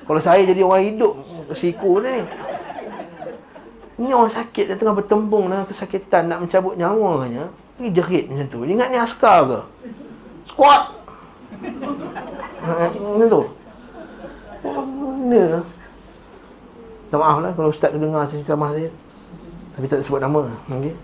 [0.04, 1.12] Kalau saya jadi orang hidup
[1.56, 2.24] siku ni.
[3.94, 7.48] Ni orang sakit dia tengah bertembung dengan kesakitan nak mencabut nyawanya.
[7.80, 8.58] Ni jerit macam tu.
[8.68, 9.60] Ingat ni askar ke?
[10.44, 10.92] Squat.
[12.64, 13.42] Ha, macam tu.
[14.64, 15.64] Mana?
[17.08, 18.90] Tak maaf lah kalau ustaz tu dengar ceramah saya.
[19.74, 20.46] Tapi tak sebut nama.
[20.68, 20.94] Okay.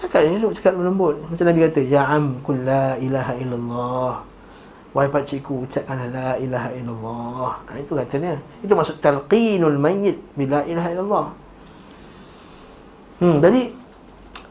[0.00, 1.16] Cakap duduk cakap lembut.
[1.28, 4.29] Macam Nabi kata, Ya am kun la ilaha illallah.
[4.90, 7.52] Wahai pak cikgu, ucapkanlah la ilaha illallah.
[7.70, 8.34] Ha, itu katanya.
[8.58, 11.26] Itu maksud talqinul mayyit bila ilaha illallah.
[13.22, 13.70] Hmm, jadi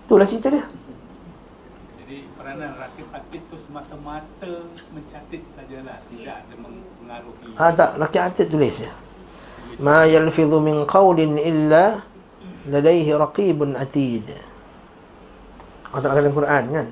[0.08, 0.64] itulah cerita dia.
[2.40, 4.54] Peranan rakib-atid tu semata-mata
[4.96, 6.00] mencatat sajalah.
[6.08, 7.54] Tidak ada mengaruhi.
[7.60, 8.00] Ha tak.
[8.00, 8.92] Rakib-atid tulis ya.
[9.84, 12.00] Ma yalfidhu min qawlin illa
[12.64, 14.24] ladaihi raqibun atid.
[15.90, 16.88] Allah Ta'ala dalam Quran kan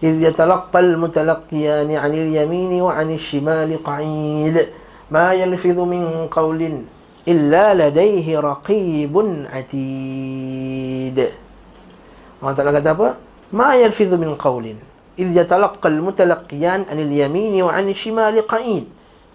[0.00, 4.56] إذ يتلقى المتلقيان عن اليمين وعن الشمال قعيد
[5.12, 6.60] ما يلفظ من قول
[7.28, 9.14] إلا لديه رقيب
[9.52, 11.18] عتيد
[12.40, 13.08] Allah Ta'ala kata apa?
[13.52, 14.72] ما يلفظ من قول
[15.20, 18.84] إذ يتلقى المتلقيان عن اليمين وعن الشمال قعيد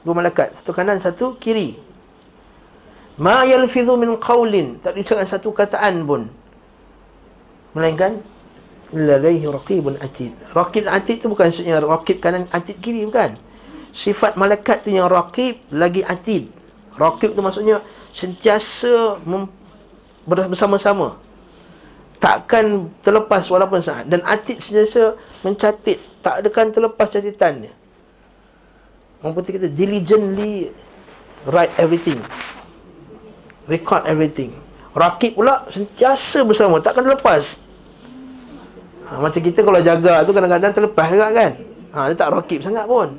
[0.05, 1.73] dua malaikat satu kanan satu kiri
[3.17, 6.29] ma yalfidhu min qawlin tak diucapkan satu kataan pun
[7.73, 8.21] melainkan
[8.90, 10.34] ladaihi raqibun atid.
[10.50, 13.38] Raqib atid tu bukan maksudnya raqib kanan atid kiri bukan.
[13.90, 16.50] Sifat malaikat tu yang raqib lagi atid.
[16.98, 19.18] Raqib tu maksudnya sentiasa
[20.26, 21.18] bersama-sama.
[22.20, 27.08] Takkan terlepas walaupun saat dan atid sentiasa mencatat tak akan terlepas
[29.20, 30.68] orang putih kata diligently
[31.48, 32.20] write everything.
[33.70, 34.50] Record everything.
[34.90, 36.82] Rakib pula sentiasa bersama.
[36.82, 37.69] Takkan terlepas
[39.10, 41.52] ha, macam kita kalau jaga tu kadang-kadang terlepas juga kan.
[41.90, 43.18] Ha, dia tak rakib sangat pun.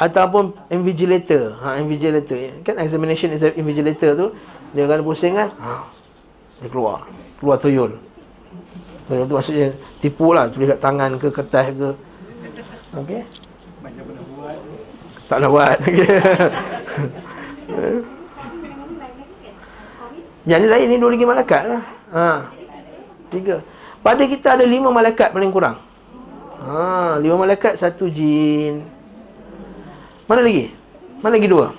[0.00, 1.52] Ataupun invigilator.
[1.60, 2.64] Ha, invigilator.
[2.64, 4.26] Kan examination invigilator tu
[4.72, 5.52] dia akan pusing kan?
[5.60, 5.84] Ha,
[6.64, 7.04] dia keluar.
[7.36, 7.92] Keluar tuyul.
[9.06, 10.48] Tuyul tu maksudnya tipu lah.
[10.48, 11.92] Tulis kat tangan ke kertas ke.
[12.96, 13.20] Ok?
[15.28, 15.76] Tak nak buat.
[20.48, 21.84] Yang ni lain ni dua lagi malaikat lah.
[22.08, 22.48] Ha.
[23.28, 23.60] tiga
[24.08, 25.76] pada kita ada lima malaikat paling kurang
[26.64, 27.20] ha.
[27.20, 28.80] lima malaikat satu jin
[30.24, 30.72] mana lagi
[31.20, 31.76] mana lagi dua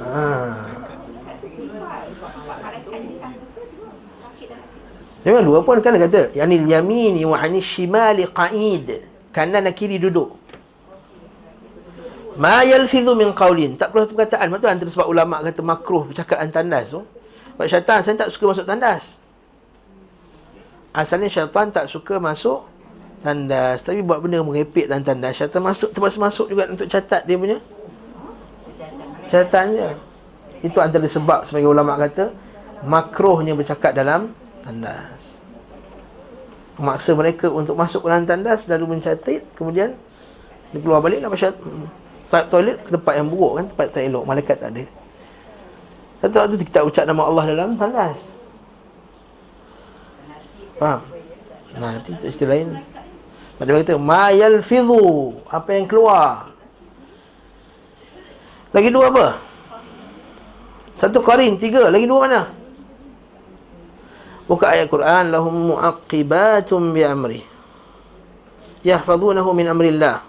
[0.00, 0.24] ha.
[5.26, 9.02] Jangan dua pun kan kata yanil yamini wa anil shimali qa'id.
[9.34, 10.38] Kanan dan kiri duduk.
[12.38, 13.74] Ma yalfidhu min qawlin.
[13.74, 14.54] Tak perlu satu perkataan.
[14.54, 17.02] Maksudnya antara sebab ulama kata makruh bercakap tandas tu.
[17.56, 19.16] Sebab syaitan saya tak suka masuk tandas.
[20.92, 22.68] Asalnya syaitan tak suka masuk
[23.24, 23.80] tandas.
[23.80, 25.40] Tapi buat benda merepek dalam tandas.
[25.40, 27.58] Syaitan masuk, terpaksa masuk juga untuk catat dia punya.
[29.32, 29.96] Catatannya.
[30.60, 32.32] Itu antara sebab sebagai ulama kata
[32.84, 35.36] makruhnya bercakap dalam tandas
[36.76, 39.96] memaksa mereka untuk masuk ke dalam tandas lalu mencatat kemudian
[40.74, 41.56] dia keluar balik nak pasal
[42.52, 44.84] toilet ke tempat yang buruk kan tempat tak elok malaikat tak ada
[46.22, 48.18] satu waktu kita ucap nama Allah dalam tandas
[50.80, 51.00] faham
[51.76, 52.72] nah itu cerita lain.
[53.56, 55.32] Pada kata ma yalfidhu.
[55.48, 56.52] Apa yang keluar?
[58.72, 59.40] Lagi dua apa?
[61.00, 61.88] Satu qarin tiga.
[61.88, 62.42] Lagi dua mana?
[64.44, 67.40] Buka ayat Quran lahum muaqibatum bi amri.
[68.84, 70.20] Yahfazunahu min amrillah.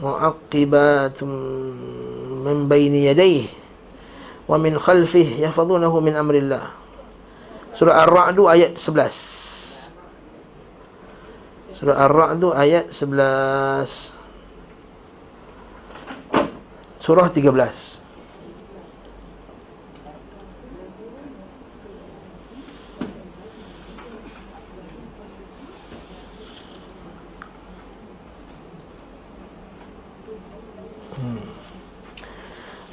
[0.00, 1.30] Muaqibatum
[2.42, 3.46] min baini yadayhi
[4.50, 6.82] wa min khalfihi yahfazunahu min amrillah.
[7.72, 11.72] Surah Ar-Ra'd ayat 11.
[11.78, 14.12] Surah Ar-Ra'd ayat 11.
[17.00, 18.01] Surah 13.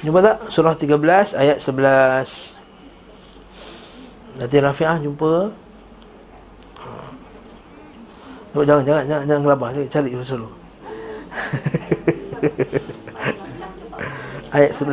[0.00, 0.48] Jumpa tak?
[0.48, 2.56] Surah 13 ayat 11.
[4.40, 5.52] Nanti Rafi'ah jumpa.
[8.50, 9.68] Oh, jangan, jangan, jangan, jangan gelabah.
[9.92, 10.48] Cari dulu dulu.
[14.56, 14.80] ayat 11.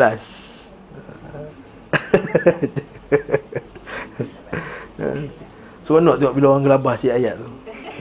[5.88, 7.48] Seronok tengok bila orang gelabah cik ayat tu.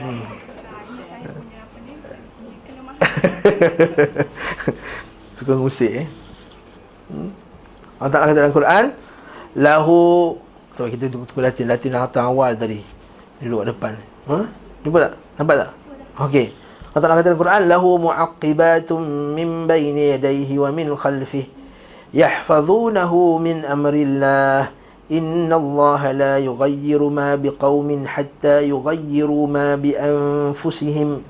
[0.03, 0.27] Hmm.
[5.39, 6.07] Suka ngusik eh.
[7.07, 7.31] Hmm.
[7.97, 8.85] Allah Ta'ala kata dalam Quran
[9.57, 9.97] Lahu
[10.75, 12.83] Tuan kita tunggu Latin Latin hata awal tadi
[13.41, 13.95] Duduk depan
[14.27, 14.43] ha?
[14.83, 15.13] Jumpa tak?
[15.39, 15.71] Nampak tak?
[16.27, 16.47] Okey
[16.93, 18.99] Allah Ta'ala kata dalam Quran Lahu mu'aqibatum
[19.33, 21.47] min bayni yadayhi wa min khalfih
[22.11, 24.71] Yahfazunahu min amrillah
[25.07, 31.23] Inna Allah la yughayyiru ma biqawmin hatta yughayyiru ma bi anfusihim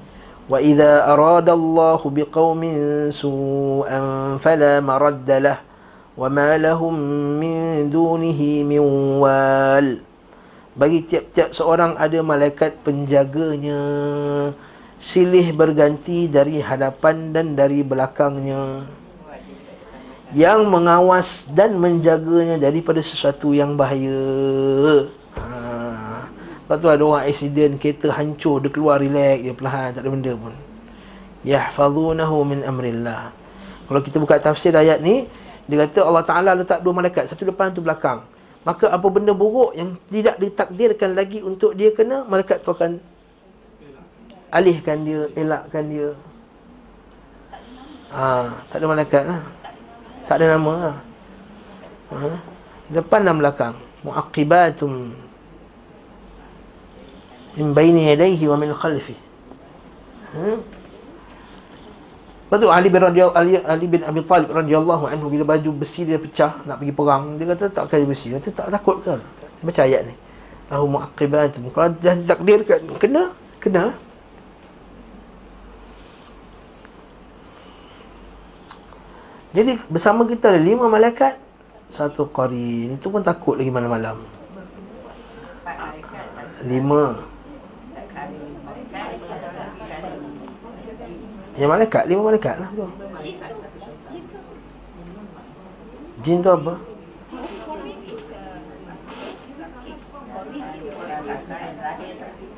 [0.50, 2.62] وإذا أراد الله بقوم
[3.14, 4.00] سوءا
[4.42, 5.58] فلا مرد له
[6.18, 6.94] وما لهم
[7.40, 7.56] من
[7.88, 8.82] دونه من
[9.22, 9.88] وال
[10.72, 13.80] bagi tiap-tiap seorang ada malaikat penjaganya
[14.96, 18.88] silih berganti dari hadapan dan dari belakangnya
[20.32, 24.16] yang mengawas dan menjaganya daripada sesuatu yang bahaya
[24.80, 24.96] ha.
[26.67, 30.35] Lepas tu ada orang accident kereta hancur dia keluar relax dia perlahan tak ada benda
[30.35, 30.51] pun.
[31.47, 33.31] Yahfazunahu min amrillah.
[33.87, 35.23] Kalau kita buka tafsir ayat ni
[35.63, 38.19] dia kata Allah Ta'ala letak dua malaikat Satu depan, satu belakang.
[38.67, 42.99] Maka apa benda buruk yang tidak ditakdirkan lagi Untuk dia kena Malaikat tu akan
[44.47, 46.15] Alihkan dia, elakkan dia.
[48.15, 49.43] Ha, Tak ada malaikat lah.
[50.23, 50.97] Tak ada nama lah.
[52.15, 52.31] Ha,
[52.87, 53.75] Depan dan belakang.
[54.07, 55.11] Mu'aqibatum
[57.57, 59.17] Min baini yadaihi wa min khalfi
[60.37, 60.77] ha?
[62.47, 66.07] Lepas tu Ali bin, radiyal, Ali, Ali bin Abi Talib radhiyallahu anhu bila baju besi
[66.07, 68.31] dia pecah nak pergi perang, dia kata tak kaya besi.
[68.31, 69.19] Dia kata tak takut ke?
[69.67, 70.15] Baca ayat ni.
[70.71, 71.59] Lahu muaqibat.
[71.59, 73.91] Kalau dah takdirkan kena, kena.
[79.51, 81.35] Jadi bersama kita ada lima malaikat,
[81.91, 82.95] satu qarin.
[82.95, 84.23] Itu pun takut lagi malam-malam.
[86.63, 87.35] Lima.
[91.57, 92.69] Yang malaikat, lima malaikat lah.
[96.21, 96.73] Jin tu apa?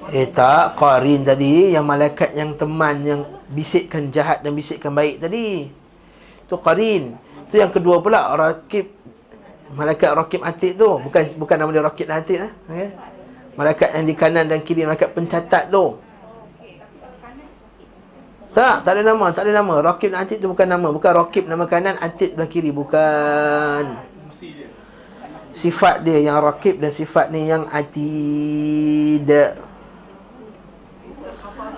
[0.09, 3.21] Eh tak, Qarin tadi Yang malaikat yang teman Yang
[3.53, 5.69] bisikkan jahat dan bisikkan baik tadi
[6.49, 7.13] Tu Qarin
[7.53, 8.89] Tu yang kedua pula Rakib
[9.77, 12.89] Malaikat Rakib Atid tu Bukan bukan nama dia Rakib dan Atid lah okay?
[13.53, 16.01] Malaikat yang di kanan dan kiri Malaikat pencatat tu
[18.59, 19.79] tak, tak ada nama, tak ada nama.
[19.79, 20.91] Rakib dan Atid tu bukan nama.
[20.91, 22.75] Bukan Rakib nama kanan, Atid belah kiri.
[22.75, 23.95] Bukan.
[25.55, 29.31] Sifat dia yang Rakib dan sifat ni yang Atid.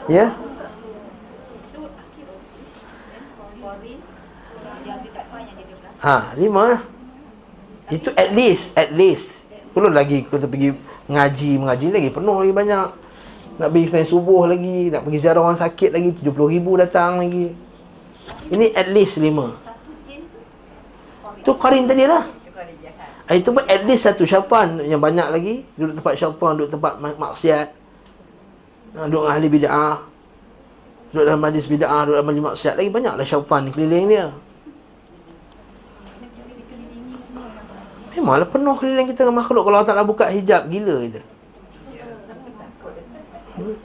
[0.09, 0.33] Ya?
[6.01, 6.81] Ha, lima
[7.93, 9.45] Itu at least, at least.
[9.77, 10.73] Belum lagi kita pergi
[11.05, 13.00] ngaji, mengaji lagi penuh lagi banyak.
[13.61, 17.53] Nak pergi semayang subuh lagi Nak pergi ziarah orang sakit lagi 70 ribu datang lagi.
[18.49, 19.29] Ini at least 5
[21.45, 22.25] Itu karin tadi lah.
[23.29, 25.61] Ah, Itu pun at least satu syaitan Yang banyak lagi.
[25.77, 27.69] Duduk tempat syaitan Duduk tempat maksiat.
[28.97, 30.09] Ah, Duduk ahli bida'ah
[31.13, 32.81] Duduk dalam majlis bida'ah Duduk dalam majlis maksiat.
[32.81, 34.33] Lagi banyaklah syaitan keliling dia.
[38.17, 39.65] Memanglah penuh keliling kita dengan makhluk.
[39.65, 41.30] Kalau Allah tak nak buka hijab Gila kita
[43.55, 43.75] Hmm?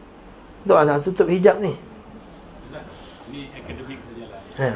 [0.66, 1.74] Tak nak tutup hijab ni.
[3.30, 4.40] Ini akademik saja lah.
[4.58, 4.70] Ha.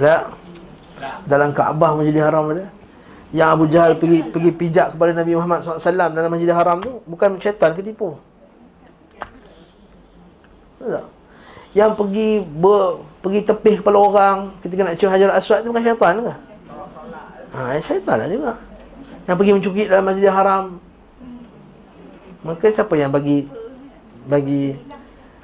[0.00, 0.22] Tak.
[1.28, 2.68] Dalam Kaabah Masjidil Haram ada.
[3.30, 7.36] Yang Abu Jahal pergi pergi pijak kepada Nabi Muhammad SAW dalam Masjidil Haram tu bukan
[7.36, 8.16] syaitan ke tipu?
[10.80, 11.04] Tak.
[11.76, 16.14] Yang pergi ber, pergi tepih kepala orang ketika nak cium Hajar Aswad tu bukan syaitan
[16.24, 16.34] ke?
[17.50, 18.52] Ha, syaitan lah juga.
[19.26, 20.64] Yang pergi mencukik dalam Masjidil Haram.
[22.46, 23.44] Maka siapa yang bagi
[24.24, 24.78] bagi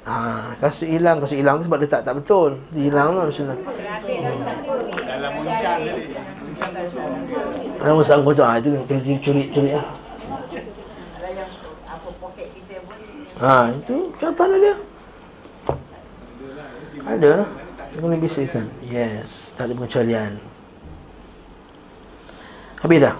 [0.07, 2.57] ha, kasut hilang, kasut hilang tu sebab dia tak betul.
[2.71, 3.55] Dia hilang tu macam mana.
[5.03, 6.15] Dalam muncang tadi.
[7.77, 9.87] Dalam musang kocok ha, itu kena curi curi lah.
[13.37, 14.75] Ha, itu syaitan dia.
[17.07, 17.49] Ada lah.
[17.97, 18.65] Kena bisikkan.
[18.83, 20.56] Yes, tak ada pengecualian.
[22.82, 23.14] Habis dah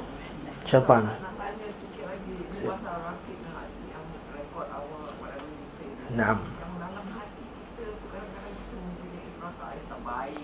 [0.67, 1.07] Syaitan
[6.13, 6.39] Naam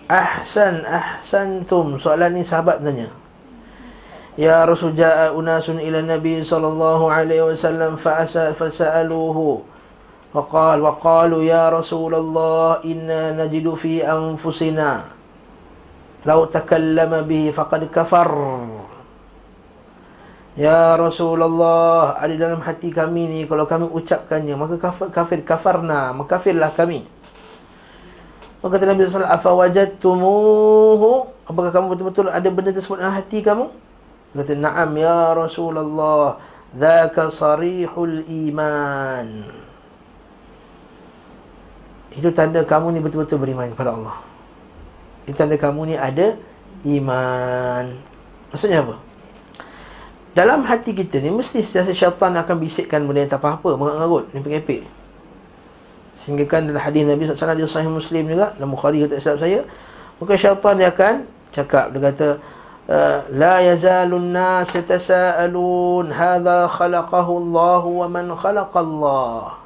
[0.08, 2.00] Ahsan ahsantum.
[2.00, 3.12] Soalan ni sahabat tanya.
[4.40, 9.68] Ya Rasul ja'a unasun ila Nabi sallallahu alaihi wasallam fa fasaluhu.
[10.28, 15.04] وقال وقالوا يا رسول الله إنا نجد في أنفسنا
[16.28, 18.28] لو تكلم به فقد كفر
[20.53, 26.69] Ya Rasulullah Ada dalam hati kami ni Kalau kami ucapkannya Maka kafir, kafir kafarna Mengkafirlah
[26.77, 27.09] kami.
[28.61, 33.65] Maka kata Nabi SAW Afa wajadtumuhu Apakah kamu betul-betul Ada benda tersebut dalam hati kamu?
[34.37, 36.37] Kata Naam ya Rasulullah
[36.73, 39.45] Dhaka sarihul iman.
[42.17, 44.17] Itu tanda kamu ni betul-betul beriman kepada Allah.
[45.29, 46.33] Itu tanda kamu ni ada
[46.83, 47.93] Iman.
[48.49, 48.97] Maksudnya apa?
[50.33, 54.41] Dalam hati kita ni Mesti setiap syaitan akan bisikkan Benda yang tak apa-apa Mengarut-ngarut Ni
[54.41, 54.81] pengepek
[56.17, 59.61] Sehingga kan dalam hadis Nabi SAW Dia sahih Muslim juga Dalam Bukhari kata silap saya
[60.17, 61.15] Maka syaitan dia akan
[61.53, 62.27] Cakap Dia kata
[62.89, 69.61] uh, La yazalun nas Yatasa'alun Hadha khalaqahu Allah Wa man khalaqallah.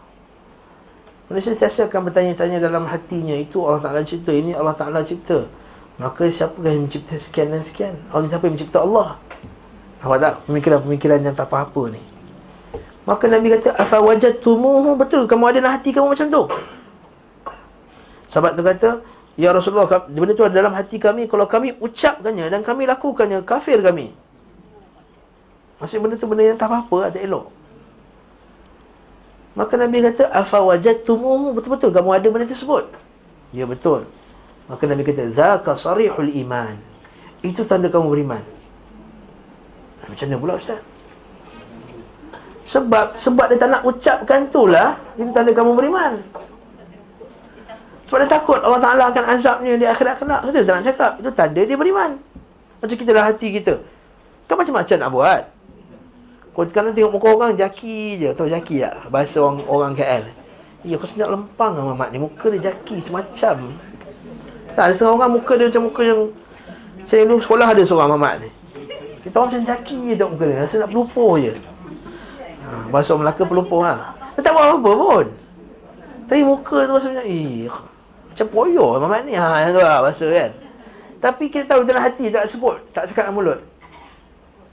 [1.32, 5.48] Manusia sentiasa akan bertanya-tanya dalam hatinya Itu Allah Ta'ala cipta Ini Allah Ta'ala cipta.
[6.00, 7.96] Maka siapakah yang mencipta sekian dan sekian?
[8.14, 9.18] Allah siapa yang mencipta Allah
[9.98, 10.34] Nampak tak?
[10.46, 12.02] Pemikiran-pemikiran yang tak apa-apa ni.
[13.08, 16.44] Maka Nabi kata Afa wajatumuhu Betul kamu ada dalam hati kamu macam tu?
[18.28, 19.00] Sahabat tu kata
[19.40, 21.32] Ya Rasulullah Benda tu ada dalam hati kami.
[21.32, 24.12] Kalau kami ucapkannya Dan kami lakukannya Kafir kami.
[25.80, 27.48] Maksudnya benda tu benda yang tak apa-apa Tak elok.
[29.56, 32.92] Maka Nabi kata Afa wajatumuhu Betul-betul kamu ada benda tersebut.
[33.56, 34.04] Ya betul.
[34.68, 36.76] Maka Nabi kata Zaka sarihul iman.
[37.40, 38.57] Itu tanda kamu beriman
[40.18, 40.82] macam mana pula Ustaz?
[42.66, 46.18] Sebab sebab dia tak nak ucapkan tu lah Itu tanda kamu beriman.
[48.10, 50.42] Sebab dia takut Allah Ta'ala akan azabnya di akhirat kelak.
[50.42, 51.12] Itu tak nak cakap.
[51.22, 52.18] Itu tanda dia beriman.
[52.82, 53.78] Macam kita dalam hati kita.
[54.50, 55.44] Kan macam-macam nak buat.
[56.50, 58.30] Kalau sekarang tengok muka orang Jaki je.
[58.34, 59.14] Tahu jaki tak?
[59.14, 60.24] Bahasa orang, orang KL
[60.82, 62.18] Ya kau senyap lempang lah Mamat ni.
[62.18, 63.70] Muka dia jaki semacam.
[64.74, 66.20] Tak, Ada seorang orang muka dia macam muka yang
[67.06, 68.57] Saya dulu sekolah ada seorang Mamat ni
[69.28, 70.58] kita orang macam zaki je tengok muka dia.
[70.64, 71.54] Rasa nak pelupuh je.
[72.64, 74.16] Ha, bahasa Melaka pelupuh lah.
[74.40, 75.26] Dia tak buat apa pun.
[76.32, 77.68] Tapi muka tu rasa macam, eh,
[78.32, 79.36] macam poyo Mamat ni.
[79.36, 80.52] Ha, yang tu lah bahasa kan.
[81.20, 82.80] Tapi kita tahu dalam hati tak sebut.
[82.96, 83.60] Tak cakap mulut.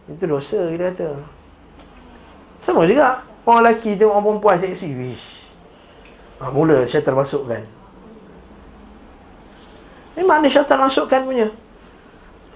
[0.07, 1.09] Itu dosa kita kata.
[2.62, 3.26] Sama juga.
[3.42, 4.88] Orang lelaki tengok orang perempuan seksi.
[4.94, 5.26] Wish.
[6.38, 7.62] Ha, mula syaitan masukkan.
[10.14, 11.50] Memang ni syaitan masukkan punya.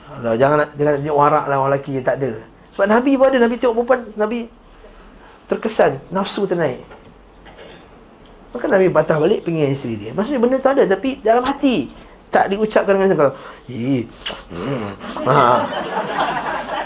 [0.09, 2.33] Allah, jangan jangan tengok warak lah orang lelaki tak ada.
[2.73, 4.39] Sebab Nabi pun ada, Nabi tengok perempuan, Nabi
[5.49, 6.81] terkesan, nafsu ternaik.
[8.49, 10.11] Maka Nabi patah balik pengen isteri dia.
[10.17, 11.93] Maksudnya benda tu ada tapi dalam hati
[12.29, 13.33] tak diucapkan dengan kalau
[13.69, 14.05] hmm,
[15.25, 15.65] ha.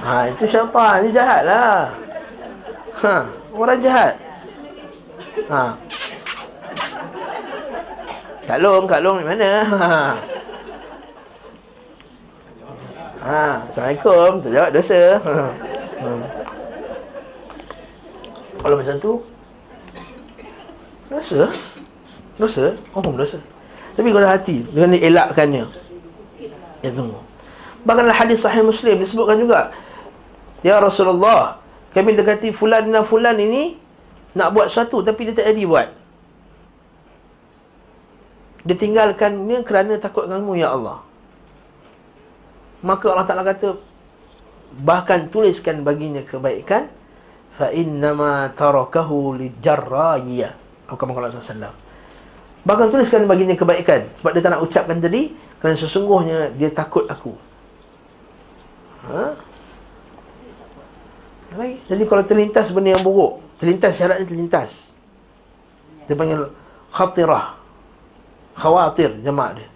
[0.03, 1.91] ha itu syaitan, dia jahat lah.
[3.03, 3.15] Ha,
[3.55, 4.15] orang jahat.
[5.51, 5.63] Ha.
[8.43, 9.51] Kak Long, Kak Long di mana?
[9.67, 9.89] Ha.
[13.23, 14.31] Ha, Assalamualaikum.
[14.43, 15.01] Tak jawab dosa.
[16.03, 16.19] Hmm.
[18.59, 19.13] Kalau macam tu
[21.07, 21.47] dosa.
[22.35, 22.75] Dosa?
[22.91, 23.39] Oh, dosa.
[23.95, 25.63] Tapi kalau hati dengan dielakkannya.
[26.83, 27.23] Ya tunggu.
[27.87, 29.71] Bahkan hadis sahih Muslim disebutkan juga
[30.67, 31.63] Ya Rasulullah,
[31.95, 33.79] kami dekati fulan dan fulan ini
[34.35, 35.87] nak buat sesuatu tapi dia tak jadi buat.
[38.67, 40.99] Dia tinggalkannya kerana takut kamu ya Allah.
[42.83, 43.79] Maka Allah Ta'ala kata
[44.83, 46.91] Bahkan tuliskan baginya kebaikan
[47.55, 50.59] Fa innama tarakahu li jarraya
[50.91, 51.73] Atau Allah SAW
[52.63, 57.35] Bahkan tuliskan baginya kebaikan Sebab dia tak nak ucapkan tadi Kerana sesungguhnya dia takut aku.
[59.07, 59.35] Ha?
[61.87, 64.91] Jadi kalau terlintas benda yang buruk Terlintas syaratnya terlintas.
[66.11, 66.51] Dia panggil
[66.91, 67.55] khatirah.
[68.59, 69.71] Khawatir jemaah dia.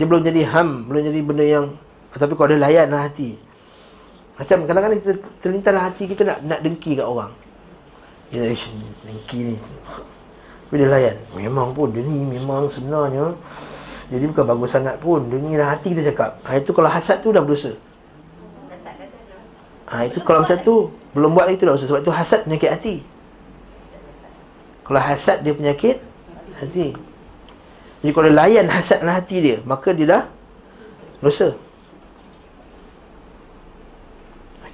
[0.00, 1.66] Dia belum jadi ham Belum jadi benda yang
[2.14, 3.34] tapi kalau ada layan lah hati.
[4.38, 7.30] Macam kadang-kadang kita terlintas hati kita nak nak dengki kat orang.
[8.30, 8.50] Ya,
[9.06, 9.56] dengki ni.
[10.74, 11.16] Tapi dia layan.
[11.38, 13.30] Memang pun dia ni memang sebenarnya
[14.10, 15.22] Jadi bukan bagus sangat pun.
[15.30, 17.78] Dia ni lah hati kita cakap ha, Itu kalau hasad tu dah berdosa.
[19.86, 21.86] Ha, Itu kalau macam tu Belum buat lagi tu dah berdosa.
[21.94, 22.94] Sebab tu hasad penyakit hati.
[24.82, 26.02] Kalau hasad dia penyakit
[26.58, 26.90] Hati.
[28.02, 30.22] Jadi kalau layan hasad dalam hati dia Maka dia dah
[31.22, 31.54] Dosa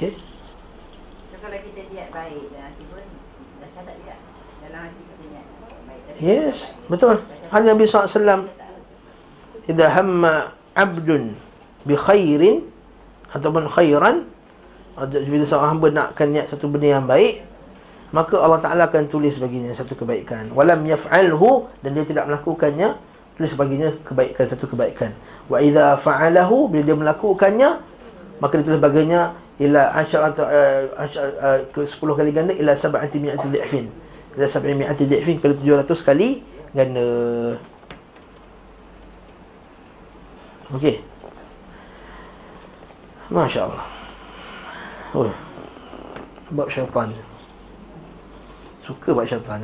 [0.00, 0.16] Okey.
[1.44, 3.04] kalau kita niat baik dan hati pun
[3.60, 4.16] dah sadar juga
[4.64, 5.46] dalam hati kita niat
[5.84, 6.02] baik.
[6.24, 7.20] Yes, betul.
[7.52, 8.48] Hal Nabi SAW
[9.68, 11.36] Idza hamma abdun
[11.84, 12.64] bi khairin
[13.28, 14.24] ataupun khairan
[15.04, 17.44] bila seorang hamba nakkan niat satu benda yang baik
[18.16, 22.96] maka Allah Taala akan tulis baginya satu kebaikan walam yaf'alhu dan dia tidak melakukannya
[23.36, 25.12] tulis baginya kebaikan satu kebaikan
[25.46, 27.70] wa idza fa'alahu bila dia melakukannya
[28.42, 33.46] maka ditulis baginya ila asyar atau uh, uh, ke 10 kali ganda ila sab'ati mi'ati
[33.52, 33.86] dhi'fin.
[34.40, 36.40] Ila sab'i mi'ati dhi'fin ke 700 kali
[36.72, 37.06] ganda.
[40.72, 41.04] Okey.
[43.30, 43.84] masya-Allah.
[45.14, 45.30] Oh
[46.50, 47.08] bab syaitan.
[48.82, 49.62] Suka bab syaitan.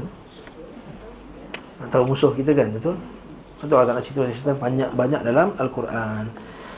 [1.90, 2.94] Tahu musuh kita kan betul?
[3.58, 4.56] Betul tak nak cerita syaitan?
[4.60, 6.30] Banyak banyak dalam al-Quran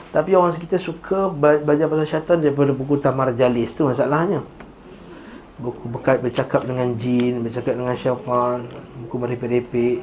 [0.09, 4.41] tapi orang kita suka belajar pasal syaitan daripada buku Tamar Jalis tu masalahnya.
[5.61, 8.65] Buku berkait bercakap dengan jin, bercakap dengan syaitan,
[9.05, 10.01] buku merepek-repek.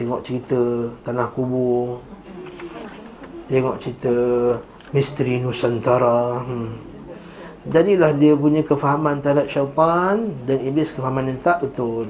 [0.00, 0.60] Tengok cerita
[1.04, 2.00] tanah kubur.
[3.52, 4.14] Tengok cerita
[4.96, 6.40] misteri Nusantara.
[6.40, 6.80] Hmm.
[7.68, 12.08] Jadilah dia punya kefahaman terhadap syaitan dan iblis kefahaman yang tak betul.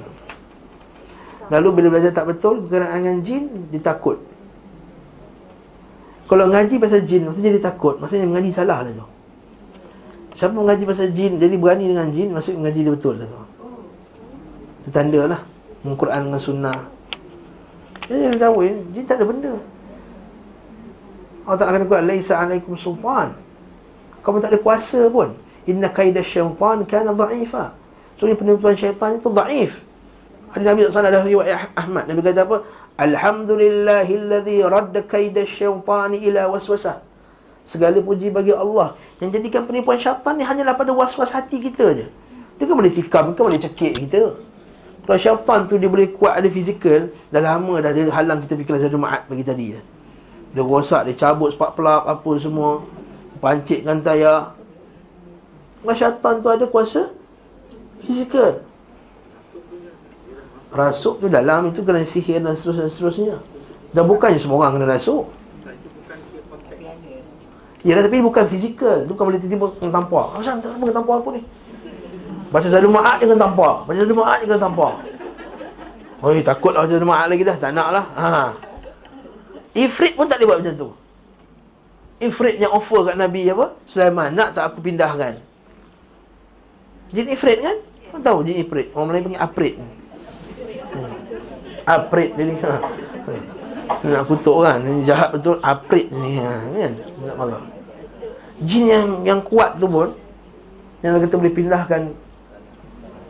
[1.51, 4.30] Lalu bila belajar tak betul berkenaan dengan jin, dia takut.
[6.31, 7.99] Kalau ngaji pasal jin Maksudnya dia takut.
[7.99, 9.07] Maksudnya mengaji salah lah tu.
[10.39, 13.41] Siapa mengaji pasal jin Jadi berani dengan jin Maksudnya mengaji dia betul lah tu.
[14.87, 15.41] Itu tanda lah.
[15.83, 16.78] Quran dengan sunnah.
[18.05, 19.55] Jadi dia tahu Jin tak ada benda.
[21.49, 23.33] Allah Ta'ala kata Laisa alaikum sultan.
[24.20, 25.33] Kamu tak ada kuasa pun.
[25.64, 27.72] Inna kaidah syaitan Kana dha'ifa.
[28.20, 29.81] So penutupan syaitan itu dhaif.
[30.51, 32.11] Ada Nabi SAW ada riwayat Ahmad.
[32.11, 32.66] Nabi kata apa
[33.01, 37.01] Alhamdulillahilladzi radda kaida syaitani ila waswasah.
[37.65, 38.93] Segala puji bagi Allah
[39.25, 42.07] yang jadikan penipuan syaitan ni hanyalah pada was-was hati kita je.
[42.61, 44.37] Dia kan boleh tikam, kan boleh cekik kita.
[45.07, 48.69] Kalau syaitan tu dia boleh kuat ada fizikal, dah lama dah dia halang kita pergi
[48.69, 49.85] kelas Jumaat bagi tadi dah.
[50.53, 52.85] Dia rosak, dia cabut sepak pelak apa semua.
[53.41, 54.53] Pancitkan tayar.
[55.81, 57.09] Kalau syaitan tu ada kuasa
[58.05, 58.61] fizikal.
[60.71, 63.37] Rasuk tu dalam itu kena sihir dan seterusnya, seterusnya.
[63.91, 65.27] Dan bukannya semua orang kena rasuk.
[67.81, 69.03] Ya, tapi bukan fizikal.
[69.03, 70.31] Itu bukan boleh tiba-tiba kena tampar.
[70.37, 71.43] Macam tak kena tampar apa ni?
[72.51, 73.75] Baca satu ma'at je kena tampar.
[73.87, 74.93] Baca satu ma'at je kena tampar.
[76.21, 77.57] Oh, takut lah satu ma'at lagi dah.
[77.57, 78.05] Tak nak lah.
[78.14, 78.29] Ha.
[79.75, 80.89] Ifrit pun tak boleh buat macam tu.
[82.21, 83.75] Ifrit yang offer kat Nabi apa?
[83.89, 84.29] Sulaiman.
[84.37, 85.41] Nak tak aku pindahkan?
[87.11, 87.77] Jin Ifrit kan?
[88.12, 88.93] Kau tahu jin Ifrit?
[88.93, 89.75] Orang Melayu panggil Aprit.
[91.91, 92.78] Aprit ni ha.
[94.07, 96.55] Nak kutuk kan jahat betul Aprit ni ha.
[96.70, 96.93] kan?
[97.26, 97.62] Nak marah
[98.62, 100.14] Jin yang yang kuat tu pun
[101.03, 102.03] Yang kita boleh pindahkan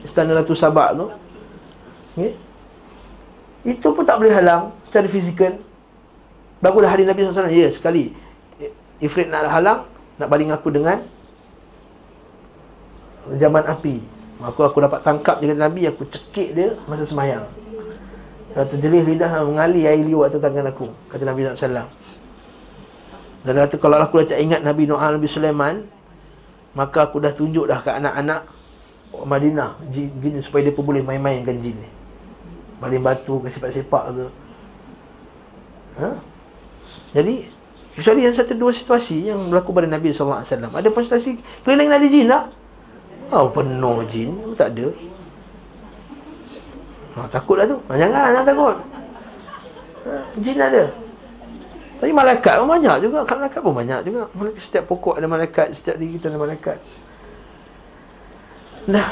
[0.04, 1.06] Istana Ratu Sabak tu
[2.16, 2.36] okay?
[3.64, 5.56] Itu pun tak boleh halang Secara fizikal
[6.60, 8.12] Barulah hari Nabi SAW Ya sekali
[9.00, 9.88] Ifrit nak halang
[10.20, 11.00] Nak baling aku dengan
[13.40, 14.04] Zaman api
[14.44, 17.48] Aku aku dapat tangkap dia Nabi Aku cekik dia Masa semayang
[18.50, 21.86] kalau terjelih lidah mengalir air liwat atas tangan aku Kata Nabi SAW
[23.46, 25.86] Dan kata kalau aku dah tak ingat Nabi Noah Nabi Sulaiman
[26.74, 28.42] Maka aku dah tunjuk dah ke anak-anak
[29.10, 31.90] Madinah jin, jin supaya dia pun boleh main-main dengan jin ni.
[32.78, 34.26] Baling batu ke sepak-sepak ke.
[35.98, 36.08] Ha?
[37.18, 37.34] Jadi
[37.90, 42.06] Kecuali yang satu dua situasi yang berlaku pada Nabi SAW Ada pun situasi keliling ada
[42.06, 42.54] jin tak?
[43.34, 44.94] Oh penuh jin Tak ada
[47.20, 47.76] Ha, takutlah tu.
[47.76, 48.76] Ha, jangan, jangan takut.
[50.08, 50.84] Ha, jin ada.
[52.00, 53.18] Tapi malaikat pun banyak juga.
[53.28, 54.22] Kan malaikat pun banyak juga.
[54.32, 55.76] Malaikat, setiap pokok ada malaikat.
[55.76, 56.80] Setiap diri kita ada malaikat.
[58.88, 59.04] Nah.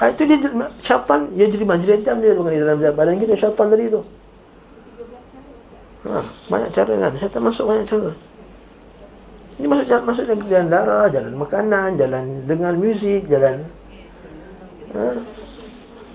[0.00, 0.38] Ha, itu dia
[0.82, 4.02] syaitan ya jadi majlis jam dia mengalir dalam badan kita syaitan tadi tu.
[6.10, 6.18] Ha,
[6.50, 7.12] banyak cara kan.
[7.22, 8.10] Syaitan masuk banyak cara.
[9.60, 13.60] Ini masuk jalan, masuk jalan, jalan darah, jalan makanan, jalan dengar muzik, jalan
[14.96, 15.06] ha?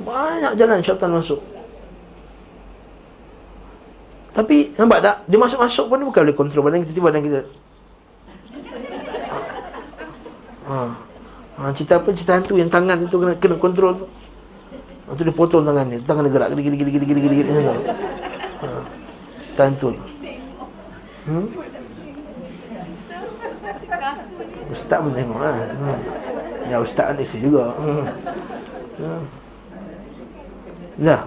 [0.01, 1.37] banyak jalan syaitan masuk.
[4.33, 5.15] Tapi nampak tak?
[5.29, 7.41] Dia masuk-masuk pun bukan boleh kontrol badan kita tiba badan kita.
[10.65, 10.77] Ha.
[11.55, 12.09] Ha, cerita apa?
[12.17, 14.09] Cerita hantu yang tangan itu kena kena kontrol tu.
[15.05, 16.01] Lepas dia potong tangan dia.
[16.01, 16.49] Tangan dia gerak.
[16.57, 17.51] Gini, gini, gini, gini, gini, gini.
[17.53, 18.67] Ha.
[21.29, 21.45] Hmm?
[24.76, 25.55] Ustaz pun tengok lah.
[25.55, 25.99] Hmm.
[26.67, 27.71] Ya ustaz ni si juga.
[27.80, 28.03] Hmm.
[28.99, 29.23] Hmm.
[30.99, 31.21] Dah.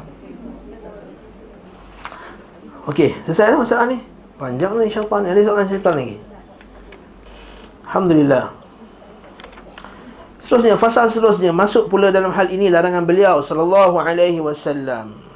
[2.88, 4.00] Okey, selesai dah masalah ni.
[4.36, 5.24] Panjang ni syaitan.
[5.24, 6.16] Ada soalan syaitan lagi.
[7.88, 8.52] Alhamdulillah.
[10.40, 11.52] Seterusnya, fasal seterusnya.
[11.52, 13.40] Masuk pula dalam hal ini larangan beliau.
[13.44, 15.27] Sallallahu alaihi wasallam.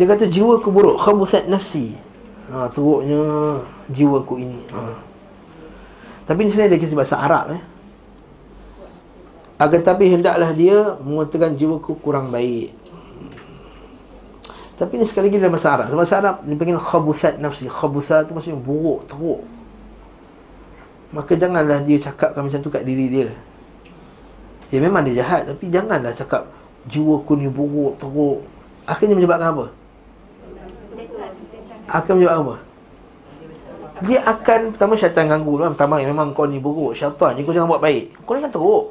[0.00, 1.92] Dia kata jiwa ku buruk Khabuthat nafsi.
[2.48, 3.20] Ha, Teruknya
[3.92, 4.64] jiwa ku ini.
[4.72, 4.96] Ha.
[6.24, 7.62] Tapi ni sebenarnya dia kisah bahasa Arab eh.
[9.60, 12.72] Agar tapi hendaklah dia Mengatakan jiwa ku kurang baik.
[14.80, 15.92] Tapi ni sekali lagi dalam bahasa Arab.
[15.92, 17.68] Bahasa Arab dia panggil khabuthat nafsi.
[17.68, 19.44] Khabuthat tu maksudnya buruk, teruk.
[21.12, 23.28] Maka janganlah dia cakapkan macam tu kat diri dia.
[24.70, 26.46] Ya memang dia jahat Tapi janganlah cakap
[26.88, 28.40] Jiwa ku ni buruk, teruk.
[28.88, 29.66] Akhirnya menyebabkan apa?
[31.90, 32.56] Akan menyebabkan apa?
[34.00, 35.76] Dia akan Pertama syaitan ganggu kan?
[35.76, 38.16] Pertama memang kau ni buruk Syaitan ni kau jangan buat baik.
[38.24, 38.84] Kau ni kan teruk.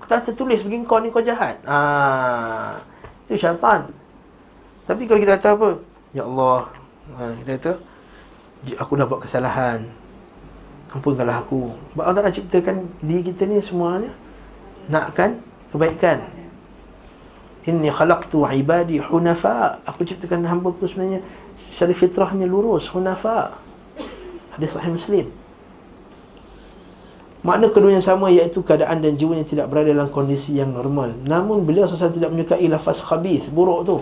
[0.00, 1.58] Kau tak tertulis bagi kau ni kau jahat.
[1.68, 2.78] Ah,
[3.26, 3.84] Itu syaitan.
[4.84, 5.68] Tapi kalau kita kata apa?
[6.16, 6.68] Ya Allah.
[7.18, 7.72] Ha, Kita kata
[8.80, 9.84] Aku dah buat kesalahan.
[10.94, 11.74] Ampunkanlah aku.
[11.92, 14.08] Sebab Allah Ta'ala ciptakan diri kita ni semuanya
[14.88, 15.40] Nakkan
[15.72, 16.20] kebaikan.
[17.64, 19.80] Inni khalaqtu ibadi hunafa.
[19.88, 23.54] Aku ciptakan hamba ku sebenarnya Secara fitrahnya lurus Hunafa.
[24.54, 25.26] Hadis sahih Muslim.
[27.44, 31.12] Makna keduanya sama iaitu keadaan dan jiwanya tidak berada dalam kondisi yang normal.
[31.28, 33.98] Namun beliau SAW tidak menyukai lafaz khabith Buruk tu.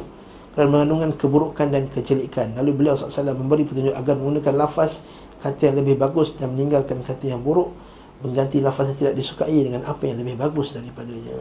[0.52, 5.00] Kerana mengandungkan keburukan dan kejelikan Lalu beliau SAW memberi petunjuk agar menggunakan lafaz
[5.40, 7.72] kata yang lebih bagus dan meninggalkan kata yang buruk
[8.20, 11.34] mengganti lafaz yang tidak disukai dengan apa yang lebih bagus daripadanya.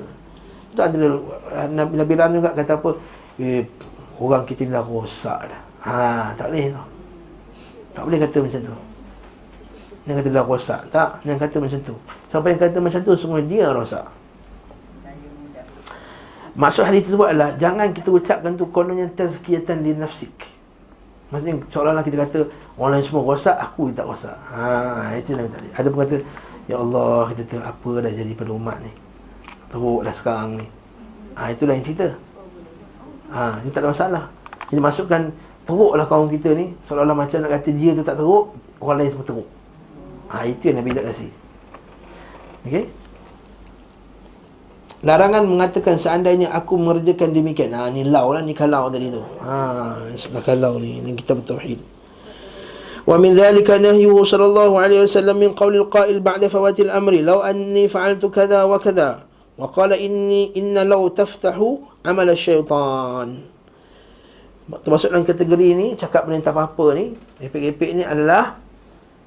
[0.72, 0.95] Itu ada
[1.68, 2.89] Nabi Nabi Ran juga kata apa?
[3.36, 3.68] Eh,
[4.18, 6.84] orang kita dah rosak dah ha, tak boleh tu
[7.92, 8.76] tak boleh kata macam tu
[10.02, 13.40] yang kata dah rosak tak yang kata macam tu siapa yang kata macam tu semua
[13.42, 14.06] dia rosak
[16.52, 20.52] Maksud hadis tersebut adalah Jangan kita ucapkan tu kononnya tazkiyatan di nafsik
[21.32, 22.40] Maksudnya seolah-olah kita kata
[22.76, 24.36] orang lain semua rosak, aku tak rosak.
[24.52, 25.72] Ha, itu Nabi tadi.
[25.72, 26.18] Ada pun kata,
[26.68, 28.92] Ya Allah, kita tengok apa dah jadi pada umat ni.
[29.72, 30.68] Teruk dah sekarang ni.
[31.40, 32.08] Ha, itulah yang cerita.
[33.32, 34.24] Ha, ini tak ada masalah.
[34.68, 35.22] Jadi masukkan
[35.64, 39.26] teruklah kaum kita ni, seolah-olah macam nak kata dia tu tak teruk, orang lain semua
[39.26, 39.47] teruk.
[40.32, 41.30] Ha, itu yang Nabi tak kasih.
[42.66, 42.86] Okey?
[45.01, 47.74] Larangan mengatakan seandainya aku mengerjakan demikian.
[47.74, 49.18] Ha ni lau lah ni kalau tadi tu.
[49.41, 51.82] Ha sudah kalau ni ni kita bertauhid.
[53.09, 57.89] Wa min dhalika nahyuhu sallallahu alaihi wasallam min qawli al-qa'il ba'da fawati al-amri law anni
[57.89, 59.26] fa'altu kadha wa kadha
[59.57, 63.41] wa qala inni inna law taftahu amal syaitan.
[64.80, 67.12] Termasuk dalam kategori ni cakap benda apa-apa ni,
[67.44, 68.56] epek-epek ni adalah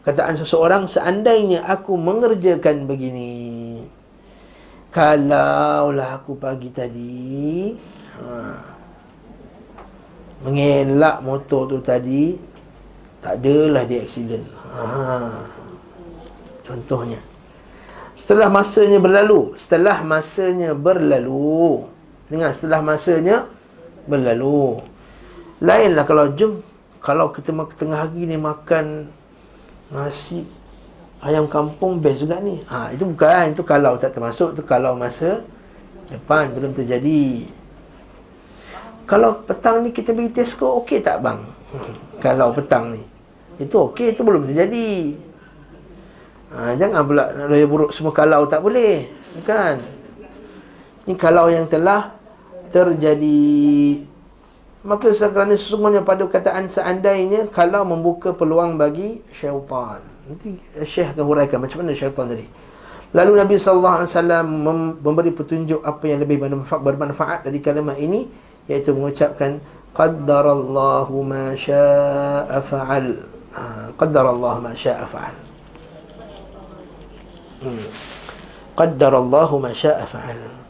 [0.01, 3.85] kataan seseorang seandainya aku mengerjakan begini.
[4.95, 7.75] Kalaulah aku pagi tadi
[8.15, 8.63] ha,
[10.47, 12.39] Mengelak motor tu tadi
[13.19, 15.35] Tak adalah dia aksiden ha,
[16.63, 17.19] Contohnya.
[18.15, 21.91] Setelah masanya berlalu Setelah masanya berlalu.
[22.31, 23.51] Dengar setelah masanya
[24.07, 24.94] Berlalu
[25.63, 26.63] Lainlah kalau jom
[27.05, 29.13] Kalau kita tengah hari ni makan
[29.93, 30.49] Nasi
[31.25, 32.61] ayam kampung best juga ni.
[32.69, 35.41] Ha, itu bukan, itu kalau tak termasuk, itu kalau masa
[36.13, 37.49] depan belum terjadi.
[39.09, 41.41] Kalau petang ni kita pergi Tesco, okey tak bang?
[42.25, 43.03] kalau petang ni.
[43.61, 45.17] Itu okey, itu belum terjadi.
[46.55, 49.11] Ha, jangan pula raya buruk semua kalau tak boleh.
[49.43, 49.83] Kan?
[51.05, 52.15] Ni kalau yang telah
[52.71, 54.01] terjadi.
[54.85, 60.05] Maka sekerana sesungguhnya pada kataan seandainya kalau membuka peluang bagi syaitan.
[60.29, 62.45] Nanti Syekh akan huraikan macam mana syaitan tadi.
[63.17, 64.47] Lalu Nabi sallallahu alaihi wasallam
[65.01, 68.29] memberi petunjuk apa yang lebih bermanfaat, bermanfaat dari kalimat ini
[68.69, 69.57] iaitu mengucapkan
[69.97, 73.09] qaddarallahu ma syaa'a fa'al.
[73.57, 73.63] Ha,
[73.97, 75.37] qaddarallahu ma syaa'a fa'al.
[77.65, 77.87] Hmm.
[78.77, 80.64] Qaddarallahu ma syaa'a fa'al.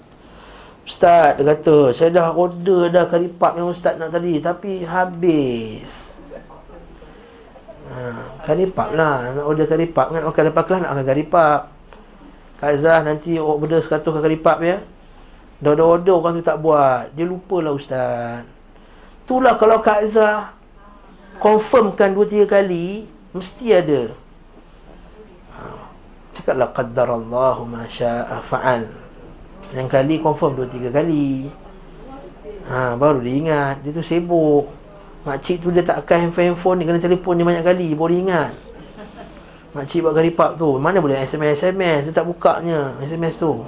[0.84, 6.12] Ustaz dia kata, saya dah order dah kari pap yang ustaz nak tadi tapi habis.
[7.88, 7.96] Ha,
[8.44, 9.32] karipap lah.
[9.32, 10.20] Nak order karipap kan?
[10.28, 11.60] Makan lepas kelas nak makan karipap
[12.60, 14.84] Kak Zah nanti order sekatus karipap ya?
[15.64, 17.16] Dah order orang tu tak buat.
[17.16, 18.44] Dia lupa lah ustaz.
[19.24, 20.52] Itulah kalau Kak Zah
[21.40, 24.12] Confirmkan 2-3 kali Mesti ada.
[25.56, 25.60] Ha,
[26.36, 29.03] Cakaplah Qaddarallahu ma sya'a fa'al
[29.72, 31.48] Yang kali confirm 2-3 kali.
[32.68, 33.76] Ha, Baru dia ingat.
[33.80, 34.68] Dia tu sibuk.
[35.24, 37.88] Makcik tu dia tak akan handphone-handphone ni Kena telefon dia banyak kali.
[37.96, 38.52] Baru ingat.
[39.72, 40.76] Makcik buat garipap tu.
[40.76, 43.64] Mana boleh SMS-SMS Dia tak bukanya SMS tu.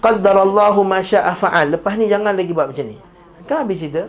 [0.00, 1.74] Qaddarallahu ma sya'a fa'al.
[1.74, 2.98] Lepas ni jangan lagi buat macam ni.
[3.50, 4.06] Kan habis cerita?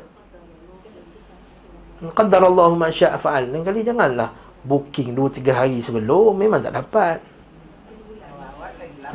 [2.05, 3.49] Qaddarallahu ma sya'a fa'al.
[3.49, 4.29] Lain kali janganlah.
[4.67, 7.23] Booking 2-3 hari sebelum Memang tak dapat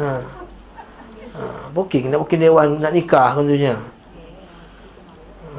[0.00, 0.12] Ha.
[1.32, 3.76] Ha, booking nak booking dewan nak nikah contohnya.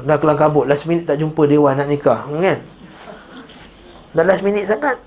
[0.02, 2.58] Dah kelang kabut Last minute tak jumpa dewan nak nikah Kan?
[4.10, 4.98] Dah last minute sangat.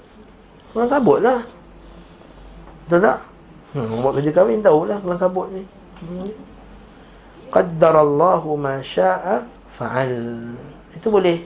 [0.71, 1.43] Kelang kabut lah.
[2.87, 3.19] Betul tak?
[3.75, 5.63] Hmm, Buat kerja kahwin tahulah Kelang kabut ni.
[5.99, 6.31] Hmm.
[7.51, 8.79] Qaddarallahu ma
[9.71, 10.15] fa'al.
[10.95, 11.39] Itu boleh.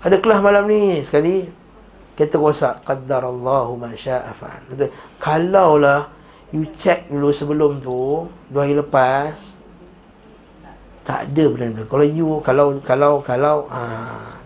[0.00, 1.59] Ada kelas malam ni sekali
[2.20, 4.76] Kereta rosak Qaddarallahu ma sya'a fa'al.
[5.16, 6.04] Kalau lah
[6.52, 9.56] You check dulu sebelum tu Dua hari lepas
[11.00, 14.36] Tak ada benda Kalau you Kalau Kalau Kalau ha,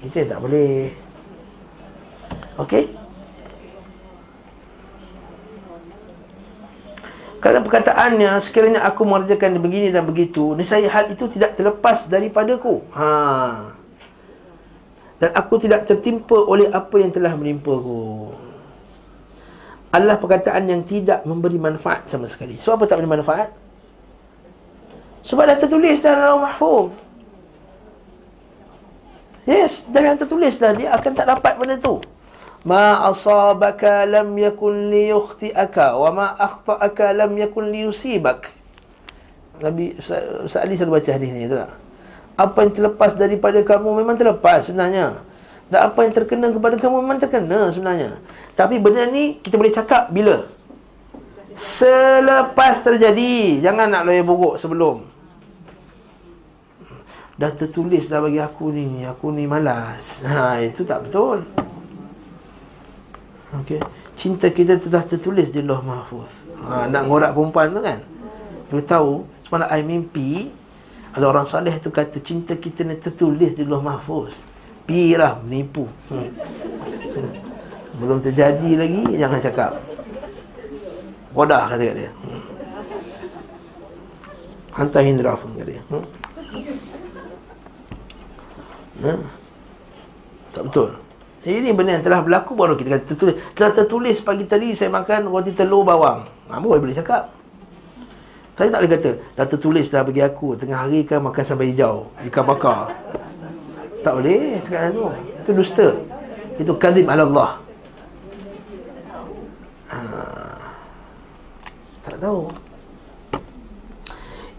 [0.00, 0.96] Itu yang tak boleh.
[2.56, 2.88] Okay
[7.36, 13.81] Kerana perkataannya Sekiranya aku mengerjakan begini dan begitu Nisaya hal itu tidak terlepas daripadaku ha.
[15.22, 18.34] Dan aku tidak tertimpa oleh apa yang telah menimpa ku
[19.94, 22.58] adalah perkataan yang tidak memberi manfaat sama sekali.
[22.58, 23.48] Sebab apa tak memberi manfaat?
[25.22, 26.90] Sebab dah tertulis dalam mahfuz.
[29.46, 32.02] Yes, dah yang tertulis dah dia akan tak dapat benda tu.
[32.66, 38.50] Ma asabaka lam yakun li yukhti'aka wa ma akhta'aka lam yakun li yusibak.
[39.62, 41.70] Nabi Ustaz Ali selalu baca hadis ni tak?
[42.42, 45.22] Apa yang terlepas daripada kamu memang terlepas sebenarnya.
[45.70, 48.18] Dan apa yang terkena kepada kamu memang terkena sebenarnya.
[48.58, 50.42] Tapi benda ni kita boleh cakap bila?
[51.54, 53.62] Selepas terjadi.
[53.62, 55.06] Jangan nak lawyer buruk sebelum.
[57.38, 59.06] Dah tertulis dah bagi aku ni.
[59.06, 60.26] Aku ni malas.
[60.26, 61.46] Ha, itu tak betul.
[63.64, 63.80] Okay.
[64.16, 66.52] Cinta kita telah tertulis di loh mahfuz.
[66.64, 67.98] Ha, nak ngorak perempuan tu kan?
[68.68, 69.24] Dia tahu.
[69.44, 70.61] Semalam I mimpi.
[71.12, 74.48] Ada orang salih tu kata cinta kita ni tertulis di loh mahfuz.
[74.88, 75.84] Pirah menipu.
[76.08, 76.32] Hmm.
[78.00, 79.72] Belum terjadi lagi jangan cakap.
[81.36, 82.12] Bodah kata kat dia.
[82.12, 82.42] Hmm.
[84.72, 85.82] Hantar Hindra pun kata dia.
[85.92, 86.04] Hmm.
[89.04, 89.20] Hmm.
[90.56, 90.90] Tak betul.
[91.42, 93.36] Ini benda yang telah berlaku baru kita kata tertulis.
[93.52, 96.24] Telah tertulis pagi tadi saya makan roti telur bawang.
[96.48, 97.41] Apa boleh cakap?
[98.52, 102.12] Saya tak boleh kata Dah tertulis dah bagi aku Tengah hari kan makan sampai hijau
[102.26, 102.92] Ikan bakar
[104.02, 105.04] tak boleh sekarang tu.
[105.38, 105.88] Itu dusta.
[106.58, 107.50] Itu kadzib ala Allah.
[109.94, 109.98] Ha.
[112.02, 112.50] Tak tahu.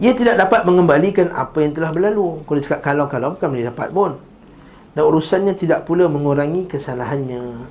[0.00, 2.40] Ia tidak dapat mengembalikan apa yang telah berlalu.
[2.48, 4.12] Kalau cakap kalau-kalau bukan boleh dapat pun.
[4.96, 7.68] Dan urusannya tidak pula mengurangi kesalahannya.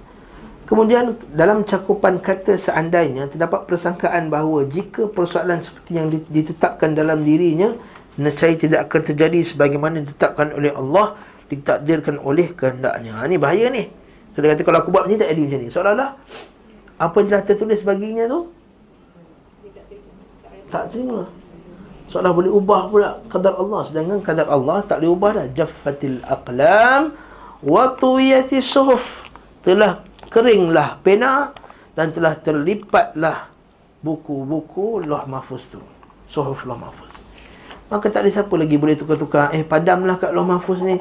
[0.64, 7.76] Kemudian dalam cakupan kata seandainya terdapat persangkaan bahawa jika persoalan seperti yang ditetapkan dalam dirinya
[8.16, 11.20] nescaya tidak akan terjadi sebagaimana ditetapkan oleh Allah
[11.52, 13.12] ditakdirkan oleh kehendaknya.
[13.20, 13.92] Ha, ni bahaya ni.
[14.34, 15.68] Dia kata kalau aku buat macam ni tak jadi macam ni.
[15.70, 16.10] Seolah-olah
[16.98, 18.40] apa yang telah tertulis baginya tu
[20.74, 21.30] tak terima.
[22.10, 25.48] Seolah boleh ubah pula kadar Allah sedangkan kadar Allah tak boleh ubah dah.
[25.54, 27.14] Jaffatil aqlam
[27.62, 29.28] wa tuyati suhuf.
[29.62, 30.02] Telah
[30.34, 31.54] keringlah pena
[31.94, 33.54] dan telah terlipatlah
[34.02, 35.78] buku-buku loh mahfuz tu.
[36.26, 37.14] Suhuf loh mahfuz.
[37.94, 39.54] Maka tak ada siapa lagi boleh tukar-tukar.
[39.54, 40.98] Eh padamlah kat loh mahfuz ni.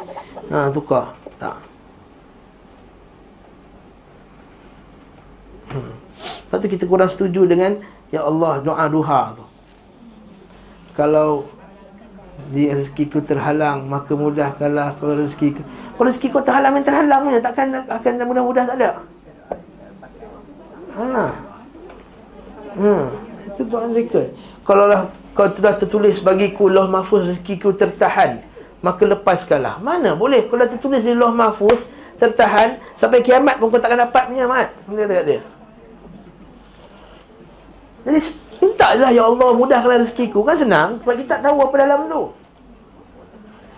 [0.52, 1.16] Ha, tukar.
[1.40, 1.56] Tak.
[5.72, 5.96] Hmm.
[6.28, 7.80] Lepas tu kita kurang setuju dengan
[8.12, 9.44] Ya Allah doa duha tu.
[10.92, 11.48] Kalau
[12.52, 15.64] di rezeki ku terhalang maka mudahkanlah kalau rezeki ku.
[15.96, 19.00] Kalau rezeki ku terhalang yang terhalang punya takkan akan mudah-mudah tak ada.
[20.92, 21.24] Ha.
[22.76, 22.94] Ha.
[23.52, 24.32] Itu doa mereka.
[24.62, 29.78] Kalau lah kau telah tertulis bagiku loh mahfuz rezeki ku tertahan maka lepaskanlah.
[29.78, 31.86] Mana boleh kalau tertulis di Lauh Mahfuz
[32.18, 34.74] tertahan sampai kiamat pun kau takkan dapat punya mat.
[34.90, 35.40] Dia kata dia.
[38.02, 38.18] Jadi
[38.58, 42.22] minta lah ya Allah mudahkan rezekiku kan senang sebab kita tak tahu apa dalam tu.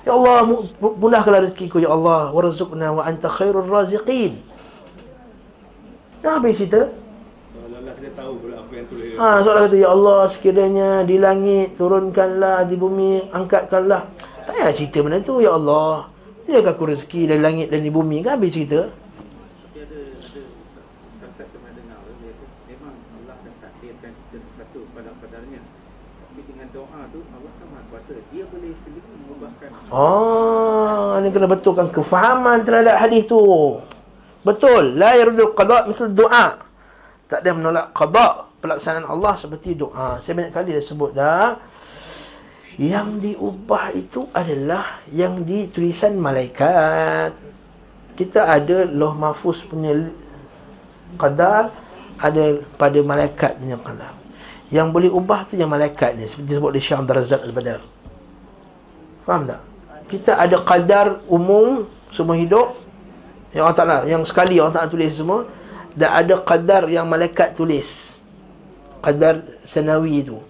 [0.08, 0.36] Ya Allah
[0.80, 4.40] mudahkan rezekiku ya Allah warzuqna wa anta khairur raziqin.
[6.24, 6.88] Dah habis cerita.
[9.14, 14.34] Ha, soalan kata, Ya Allah, sekiranya di langit, turunkanlah, di bumi, angkatkanlah.
[14.44, 16.12] Tak payah cerita benda tu Ya Allah
[16.44, 18.92] Dia akan aku rezeki dari langit dan di bumi Kan habis cerita
[29.94, 33.38] Oh, ini kena betulkan kefahaman terhadap hadis tu.
[34.42, 34.98] Betul.
[34.98, 36.58] La yarudul qada' misal doa.
[37.28, 40.16] Tak ada menolak qada' pelaksanaan Allah seperti doa.
[40.24, 41.60] Saya banyak kali dah sebut dah.
[42.80, 47.36] Yang diubah itu adalah yang di tulisan malaikat.
[48.16, 49.94] Kita ada loh mahfuz punya
[51.20, 51.70] qadar,
[52.18, 52.44] ada
[52.74, 54.24] pada malaikat punya qadar.
[54.74, 57.78] Yang boleh ubah tu yang malaikat ni Seperti sebut di Syam Darazat Al-Badar
[59.22, 59.60] Faham tak?
[60.10, 62.74] Kita ada kadar umum Semua hidup
[63.54, 65.46] Yang Allah Ta'ala Yang sekali Allah Ta'ala tulis semua
[65.94, 68.18] Dan ada kadar yang malaikat tulis
[68.98, 70.42] Kadar senawi tu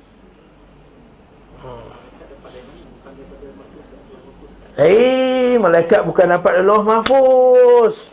[4.74, 8.10] Eh, malaikat bukan dapat Allah mahfuz.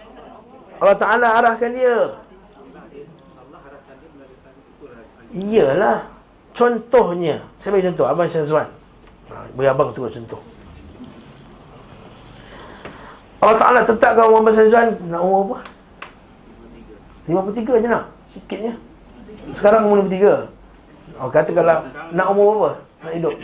[0.77, 1.97] Allah Ta'ala arahkan dia.
[5.33, 6.05] Iyalah.
[6.53, 7.41] Contohnya.
[7.57, 8.05] Saya bagi contoh.
[8.05, 8.69] Abang Syazwan.
[9.33, 10.41] Ha, beri abang tu contoh.
[13.41, 14.93] Allah Ta'ala tetapkan Abang Syazwan.
[15.09, 15.57] Nak umur apa?
[17.31, 18.05] 53 je nak.
[18.35, 18.73] Sikitnya.
[19.55, 21.19] Sekarang umur 53.
[21.21, 21.79] Oh, kata kalau
[22.11, 22.69] nak umur apa?
[23.07, 23.35] Nak hidup.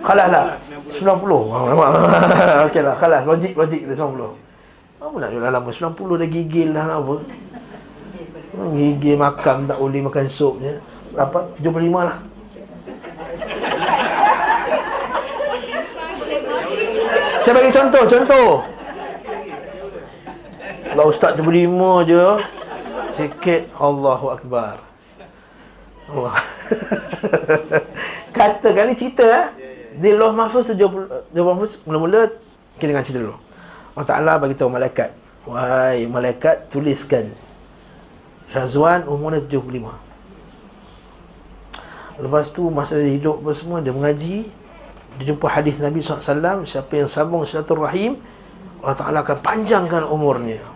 [0.06, 1.02] Kalah lah 90
[2.70, 6.84] Okey lah Kalah Logik Logik kita 90 Apa nak jual lama 90 dah gigil dah
[6.86, 7.16] nak apa
[8.78, 10.78] Gigil makan Tak boleh makan sup je
[11.10, 12.18] Berapa 75 lah
[17.42, 18.75] Saya bagi contoh Contoh
[20.96, 22.24] Kalau ustaz 75 je
[23.20, 24.80] Sikit Allahu Akbar
[26.08, 26.40] Allah
[28.36, 29.46] Katakan ni cerita eh.
[30.00, 32.32] Di Loh Mahfuz 70 Loh Mahfuz mula-mula
[32.80, 33.36] kita dengan cerita dulu.
[33.96, 35.12] Allah Taala bagi tahu malaikat.
[35.48, 37.32] Wahai malaikat tuliskan
[38.52, 39.68] Syazwan umurnya 75.
[42.24, 44.48] Lepas tu masa dia hidup apa semua dia mengaji
[45.20, 47.44] dia jumpa hadis Nabi SAW siapa yang sambung
[47.84, 48.16] rahim
[48.80, 50.75] Allah Ta'ala akan panjangkan umurnya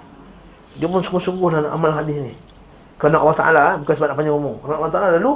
[0.79, 2.33] dia pun sungguh-sungguh dalam amal hadis ni.
[2.95, 4.55] Kerana Allah Ta'ala bukan sebab nak panjang umur.
[4.63, 5.33] Kerana Allah Ta'ala lalu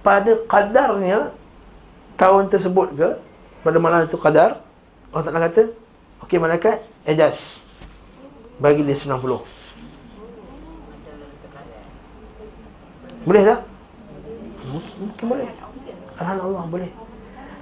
[0.00, 1.18] pada kadarnya
[2.14, 3.08] tahun tersebut ke
[3.60, 4.62] pada malam itu kadar
[5.10, 5.68] Allah Ta'ala kata
[6.24, 7.58] okey malaikat adjust.
[8.62, 9.18] Bagi dia 90
[13.20, 13.60] boleh tak?
[14.96, 15.48] mungkin boleh.
[16.16, 16.90] Alhamdulillah boleh.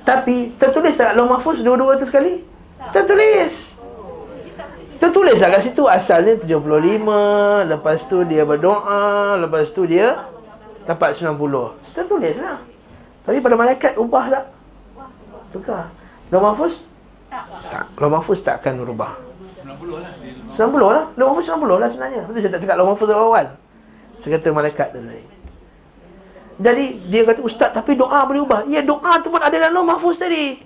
[0.06, 1.18] Tapi tertulis tak?
[1.18, 2.46] Allah Mahfuz dua-dua tu sekali?
[2.94, 3.67] tertulis
[4.98, 5.82] tertulis tak kat situ.
[5.86, 10.26] Asalnya 75 lepas tu dia berdoa lepas tu dia
[10.84, 11.38] dapat 90
[11.94, 12.58] Tertulis lah.
[13.22, 14.44] Tapi pada malaikat ubah tak?
[15.54, 15.88] Tukar.
[16.28, 16.74] Lalu mahfuz?
[17.30, 17.86] Tak.
[17.96, 19.12] Lalu mahfuz tak akan berubah
[19.62, 20.12] 90 lah
[20.58, 21.04] 90 lah.
[21.14, 22.22] Lalu mahfuz 90 lah sebenarnya.
[22.26, 23.46] Betul saya tak cakap lalu mahfuz awal.
[24.18, 25.24] Saya kata malaikat tu tadi.
[26.58, 28.66] Jadi dia kata Ustaz tapi doa boleh ubah.
[28.66, 30.58] Ya doa tu pun ada dalam mahfuz tadi.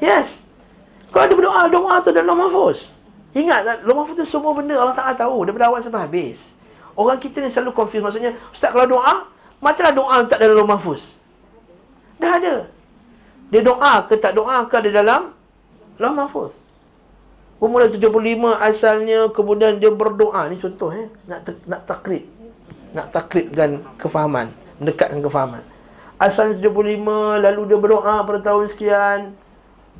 [0.00, 0.45] Yes
[1.16, 2.92] Kalau ada berdoa Doa tu dalam mahfuz
[3.32, 5.48] Ingat tak Lalu mahfuz tu semua benda Allah Ta'ala tahu.
[5.48, 6.52] Daripada awal sampai habis.
[6.92, 8.04] Orang kita ni selalu confuse.
[8.04, 9.24] Maksudnya Ustaz kalau doa
[9.64, 11.16] Macamlah doa tak dalam mahfuz
[12.20, 12.68] Dah ada.
[13.48, 15.32] Dia doa ke tak doa ke ada dalam
[15.96, 16.52] Lalu mahfuz
[17.64, 18.12] Umur 75
[18.60, 20.52] asalnya Kemudian dia berdoa.
[20.52, 21.08] Ni contoh eh.
[21.24, 22.28] Nak, nak takrib.
[22.92, 24.52] Nak takribkan kefahaman.
[24.76, 25.64] Mendekatkan kefahaman.
[26.20, 29.45] Asal 75 Lalu dia berdoa pada tahun sekian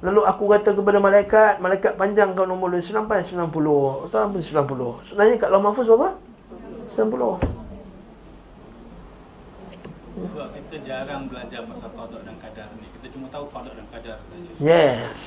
[0.04, 5.48] Lalu aku kata kepada malaikat Malaikat panjangkan umur dia Sampai 90 Sampai 90 Sebenarnya kat
[5.48, 6.20] Lalu mahfuz berapa?
[6.92, 7.56] 90
[10.16, 12.88] Sebab kita jarang belajar pasal qadar dan kadar ni.
[12.88, 14.48] Kita cuma tahu qadar dan kadar saja.
[14.56, 15.20] Yes.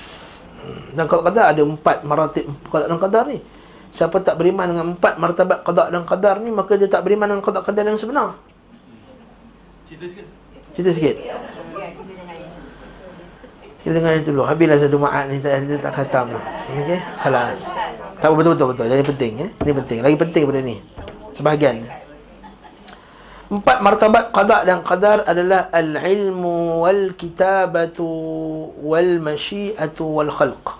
[0.97, 3.37] Dan qadar kadar ada empat maratib qadar dan kadar ni.
[3.93, 7.45] Siapa tak beriman dengan empat martabat qadar dan kadar ni, maka dia tak beriman dengan
[7.45, 8.33] qadar kadar yang sebenar.
[9.85, 10.25] Cerita sikit.
[10.73, 11.15] Cerita sikit.
[13.89, 14.45] Kita dengar yang dulu.
[14.45, 16.29] Habislah satu ma'at ni tak, dia tak khatam.
[16.77, 17.57] Okey, khalas.
[18.21, 18.85] Tak betul betul betul.
[18.85, 19.47] Jadi penting ya.
[19.65, 19.97] Ini penting.
[20.05, 20.77] Lagi penting daripada ni
[21.33, 21.89] sebahagian
[23.49, 28.05] empat martabat qada dan qadar adalah al-ilmu wal kitabatu
[28.77, 30.77] wal masyiatu wal khalq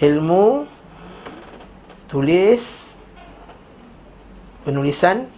[0.00, 0.64] ilmu
[2.08, 2.96] tulis
[4.64, 5.28] penulisan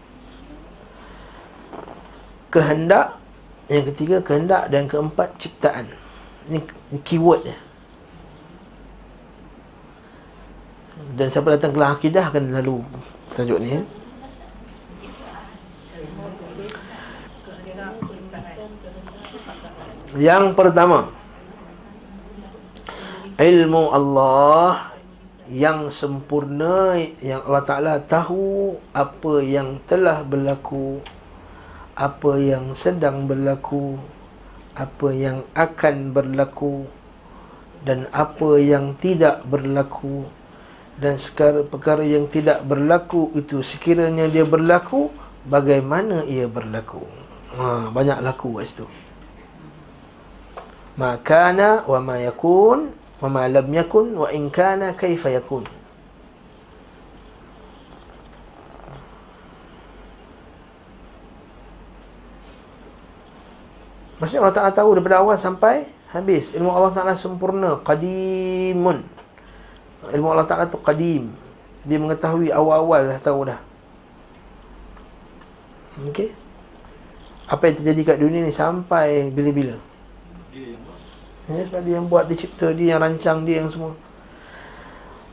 [2.54, 3.19] kehendak
[3.70, 5.86] yang ketiga kehendak dan keempat ciptaan
[6.50, 6.58] ini
[7.06, 7.58] keyword dia
[11.14, 12.82] dan siapa datang kelas akidah akan lalu
[13.34, 13.82] tajuk ni ya.
[20.10, 21.06] Yang pertama
[23.38, 24.90] ilmu Allah
[25.46, 30.98] yang sempurna yang Allah Taala tahu apa yang telah berlaku
[31.96, 33.98] apa yang sedang berlaku
[34.80, 36.86] apa yang akan berlaku
[37.84, 40.28] dan apa yang tidak berlaku.
[41.00, 45.08] Dan sekarang perkara yang tidak berlaku itu sekiranya dia berlaku
[45.48, 47.00] bagaimana ia berlaku?
[47.56, 48.86] Ha, banyak laku kat situ.
[51.00, 52.92] Makana wa ma yakun
[53.24, 55.64] wa ma lam yakun wa in kana kaifa yakun
[64.20, 66.52] Maksudnya Allah Ta'ala tahu daripada awal sampai habis.
[66.52, 67.80] Ilmu Allah Ta'ala sempurna.
[67.80, 69.00] Qadimun.
[70.12, 71.32] Ilmu Allah Ta'ala tu qadim.
[71.88, 73.56] Dia mengetahui awal-awal dah tahu dah.
[76.12, 76.36] Okey.
[77.48, 79.74] Apa yang terjadi kat dunia ni sampai bila-bila.
[80.52, 80.98] Dia yang buat.
[81.50, 83.96] Ya, sebab dia yang buat, dia cipta, dia yang rancang, dia yang semua.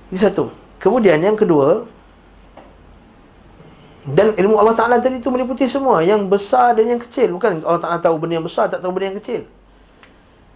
[0.10, 0.50] Ini satu.
[0.80, 1.84] Kemudian yang kedua,
[4.08, 7.84] dan ilmu Allah Ta'ala tadi itu meliputi semua Yang besar dan yang kecil Bukan Allah
[7.84, 9.44] Ta'ala tahu benda yang besar Tak tahu benda yang kecil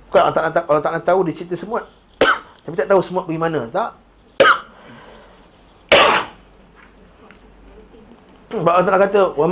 [0.08, 1.84] Bukan Allah Ta'ala, Allah Ta'ala tahu Dia cipta semua
[2.64, 3.92] Tapi tak tahu semua pergi mana Tak
[8.56, 9.48] Sebab Allah Ta'ala kata wa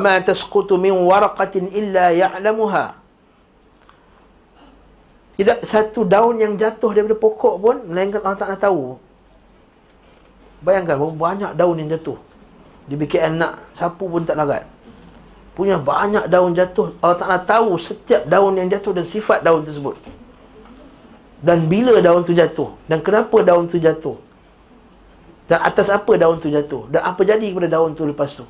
[0.00, 2.92] ma tasqutu min waraqatin illa ya'lamuha.
[5.40, 9.00] Tidak satu daun yang jatuh daripada pokok pun melainkan Allah Ta'ala tahu.
[10.60, 12.20] Bayangkan banyak daun yang jatuh.
[12.86, 14.62] Dibikin anak sapu pun tak larat.
[15.58, 16.94] Punya banyak daun jatuh.
[17.02, 19.96] Allah Ta'ala tahu setiap daun yang jatuh dan sifat daun tersebut.
[21.42, 22.76] Dan bila daun tu jatuh.
[22.86, 24.16] Dan kenapa daun tu jatuh.
[25.46, 28.42] Dan atas apa daun tu jatuh Dan apa jadi kepada daun tu lepas tu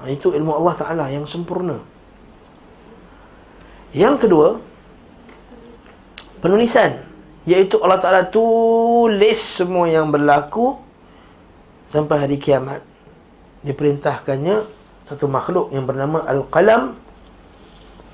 [0.00, 1.80] ha, Itu ilmu Allah Ta'ala yang sempurna
[3.96, 4.48] Yang kedua
[6.44, 7.00] Penulisan
[7.48, 10.76] Iaitu Allah Ta'ala tulis semua yang berlaku
[11.88, 12.84] Sampai hari kiamat.
[13.64, 14.62] Diperintahkannya
[15.08, 16.94] Satu makhluk yang bernama Al-Qalam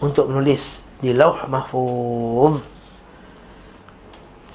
[0.01, 2.75] Untuk menulis Di lauh mahfuz.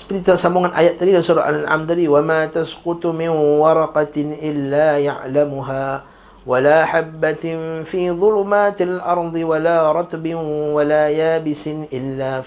[0.10, 6.02] Seperti sambungan ayat tadi dalam surah Al-An'am tadi ma tasqutu min waraqatin illa ya'lamuha
[6.50, 10.42] wa la habatin fi dhulumatil ardi wa la ratbin
[10.74, 12.42] wa la yabisin illa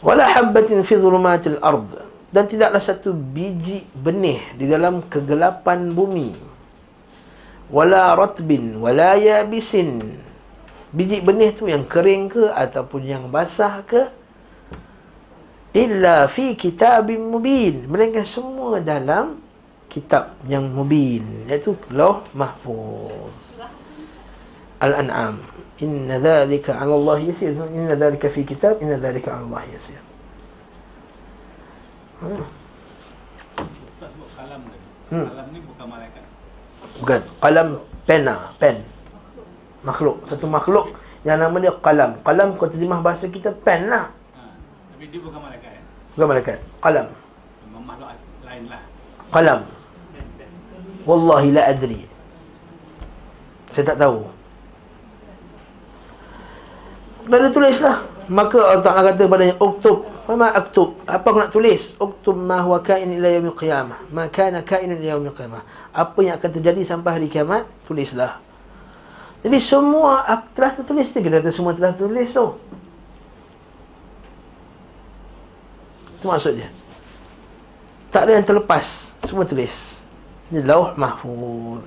[0.00, 1.90] fi kitabim mubin wa la habatin fi dhulumatil ard.
[2.30, 6.30] Dan tidaklah satu biji benih di dalam kegelapan bumi.
[7.74, 9.98] Wala ratbin wala yabisin.
[10.94, 14.06] Biji benih tu yang kering ke ataupun yang basah ke?
[15.74, 17.90] Illa fi kitabim mubin.
[17.90, 19.42] Melainkan semua dalam
[19.90, 23.34] kitab yang mubin iaitu lauh mahfuz.
[24.78, 25.49] Al-an'am
[25.80, 29.98] inna dhalika 'ala Allah yasir inna dhalika fi kitab inna dhalika 'ala Allah yasir
[32.24, 32.44] hmm.
[33.96, 34.86] Ustaz sebut kalam tadi.
[35.10, 35.26] Hmm.
[35.28, 36.24] Kalam ni bukan malaikat.
[37.00, 37.68] bukan qalam
[38.04, 38.76] pena pen
[39.80, 40.92] makhluk satu makhluk
[41.24, 44.42] yang nama dia qalam qalam kalau terjemah bahasa kita pen lah Ha.
[44.96, 45.70] Tapi dia bukan malaikat.
[45.76, 45.82] Eh?
[46.16, 46.58] bukan malaikat
[47.66, 48.08] Memang makhluk
[48.44, 48.82] lain lah.
[49.32, 49.60] qalam
[51.08, 52.04] wallahi la adri
[53.72, 54.26] saya tak tahu
[57.30, 60.06] Bila tulislah Maka Allah Ta'ala kata kepadanya Uktub.
[60.30, 60.94] Mama aktub?
[61.10, 61.98] Apa aku nak tulis?
[61.98, 63.98] Uktub ma huwa kain ila yaumil qiyamah.
[64.14, 65.66] Ma kana kain ila yaumil qiyamah.
[65.90, 67.66] Apa yang akan terjadi sampai hari kiamat?
[67.90, 68.38] Tulislah.
[69.42, 70.22] Jadi semua
[70.54, 71.18] telah tertulis ni.
[71.26, 72.46] Kita kata semua telah tertulis tu.
[76.22, 76.70] Itu maksud dia
[78.14, 79.10] Tak ada yang terlepas.
[79.26, 79.98] Semua tulis.
[80.54, 81.82] Ini lauh mahfuz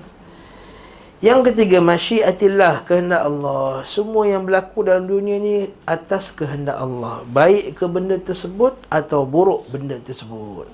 [1.24, 3.80] Yang ketiga Masyiatillah Kehendak Allah.
[3.88, 7.24] Semua yang berlaku dalam dunia ni Atas kehendak Allah.
[7.24, 10.68] Baik ke benda tersebut Atau buruk benda tersebut.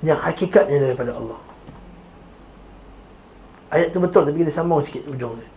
[0.00, 1.40] Yang hakikatnya daripada Allah.
[3.68, 5.50] Ayat tu betul Tapi kita sambung sikit ujung dia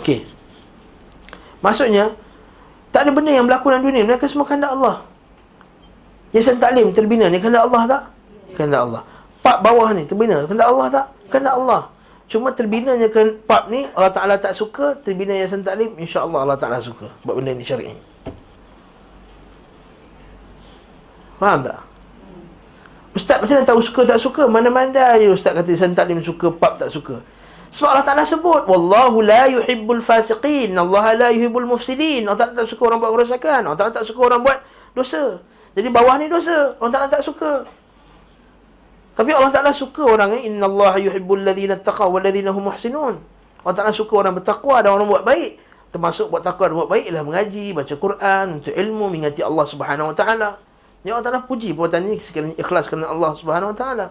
[0.00, 0.24] Okey.
[1.60, 2.16] Maksudnya
[2.92, 5.00] Tak ada benda yang berlaku dalam dunia Mereka semua kehendak Allah
[6.36, 8.02] Yayasan Taklim terbina ni kehendak Allah tak?
[8.52, 9.02] Kehendak Allah
[9.40, 11.06] Pub bawah ni terbina kehendak Allah tak?
[11.32, 11.80] Kehendak Allah
[12.28, 16.78] Cuma terbinanya ke pub ni Allah Ta'ala tak suka Terbina Yayasan Taklim InsyaAllah Allah Ta'ala
[16.80, 17.96] suka Sebab benda ni syar'i
[21.40, 21.80] Faham tak?
[23.12, 24.42] Ustaz macam mana tahu suka tak suka?
[24.48, 27.24] Mana-mana je Ustaz kata Yayasan Taklim suka Pub tak suka
[27.72, 32.28] sebab Allah Ta'ala sebut Wallahu la yuhibbul fasiqin Allah la yuhibbul mufsidin.
[32.28, 33.64] Allah Ta'ala tak suka orang buat kerosakan.
[33.64, 34.60] Allah Ta'ala tak suka orang buat
[34.92, 35.40] dosa.
[35.72, 36.76] Jadi bawah ni dosa.
[36.76, 37.64] Allah Ta'ala tak suka.
[39.16, 43.16] Tapi Allah Ta'ala suka orang Inna Allah yuhibbul ladhina taqaw Wal ladhina hum muhsinun.
[43.64, 45.56] Allah Ta'ala suka orang bertakwa Dan orang buat baik.
[45.92, 50.12] Termasuk buat takwa dan buat baik Ialah mengaji, baca Quran Untuk ilmu, mengingati Allah Subhanahu
[50.12, 50.50] Wa Ta'ala.
[51.04, 54.06] Ya Allah Ta'ala puji perbuatan ini Sekiranya ikhlas kerana Allah Subhanahu Wa Ta'ala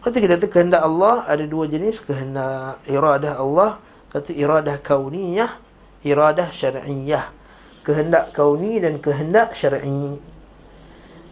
[0.00, 3.76] Kata kita kata kehendak Allah ada dua jenis kehendak iradah Allah
[4.08, 5.60] kata iradah kauniyah
[6.00, 7.28] iradah syar'iyah
[7.84, 10.16] kehendak kauni dan kehendak syar'i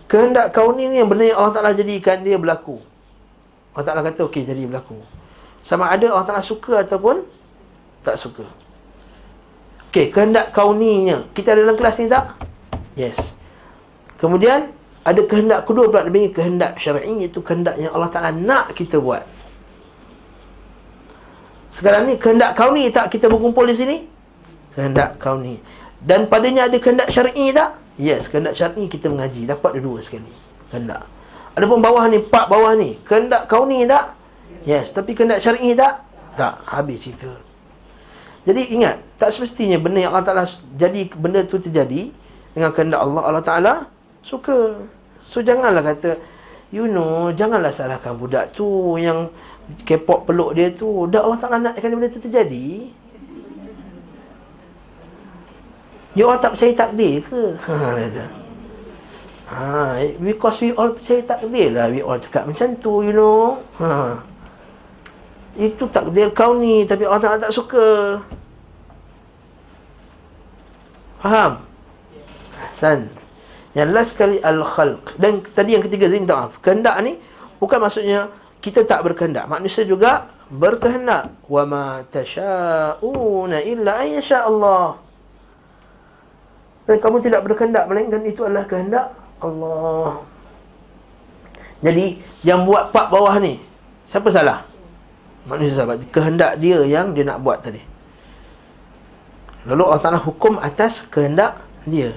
[0.04, 2.76] kehendak kauni ni yang benda yang Allah Taala jadikan dia berlaku
[3.72, 5.00] Allah Taala kata okey jadi berlaku
[5.64, 7.24] sama ada Allah Taala suka ataupun
[8.04, 8.44] tak suka
[9.88, 11.24] Okey, kehendak kauninya.
[11.32, 12.36] Kita ada dalam kelas ni tak?
[12.92, 13.32] Yes.
[14.20, 14.68] Kemudian
[15.08, 19.24] ada kehendak kedua pula dia kehendak syar'i iaitu kehendak yang Allah Taala nak kita buat.
[21.72, 23.96] Sekarang ni kehendak kauni tak kita berkumpul di sini?
[24.76, 25.56] Kehendak kauni.
[26.04, 27.80] Dan padanya ada kehendak syar'i tak?
[27.96, 29.48] Yes, kehendak syar'i kita mengaji.
[29.48, 30.28] Dapat dua sekali.
[30.68, 31.08] Kehendak.
[31.56, 33.00] Ada pun bawah ni, pak bawah ni.
[33.02, 34.12] Kehendak kauni tak?
[34.68, 36.04] Yes, tapi kehendak syar'i tak?
[36.36, 36.54] Tak.
[36.68, 37.32] Habis cerita.
[38.46, 40.44] Jadi ingat, tak semestinya benda yang Allah Ta'ala
[40.78, 42.14] jadi benda tu terjadi
[42.54, 43.74] dengan kehendak Allah, Allah Ta'ala
[44.22, 44.78] suka.
[45.28, 46.16] So janganlah kata,
[46.72, 49.28] you know, janganlah salahkan budak tu yang
[49.84, 51.04] kepok peluk dia tu.
[51.12, 52.88] Dah Allah Ta'ala nakkan benda tu terjadi.
[56.16, 57.42] Ya orang tak percaya takdir ke?
[57.68, 58.24] Ha, kata.
[59.48, 61.92] Ha, because we all percaya takdir lah.
[61.92, 63.60] We all cakap macam tu, you know.
[63.84, 64.16] Ha.
[65.60, 68.16] Itu takdir kau ni, tapi Allah Ta'ala tak suka.
[71.20, 71.60] Faham?
[72.56, 73.17] Hasan.
[73.76, 75.16] Yang last sekali al-khalq.
[75.20, 76.56] Dan tadi yang ketiga tadi minta maaf.
[76.64, 77.20] Kehendak ni
[77.60, 78.32] bukan maksudnya
[78.64, 79.44] kita tak berkehendak.
[79.44, 81.28] Manusia juga berkehendak.
[81.44, 84.96] Wa ma tasha'una illa ay Allah.
[86.88, 89.12] Dan kamu tidak berkehendak melainkan itu adalah kehendak
[89.44, 90.24] Allah.
[91.84, 93.60] Jadi yang buat pak bawah ni
[94.08, 94.64] siapa salah?
[95.44, 96.00] Manusia salah.
[96.08, 97.84] Kehendak dia yang dia nak buat tadi.
[99.68, 102.16] Lalu Allah Taala hukum atas kehendak dia.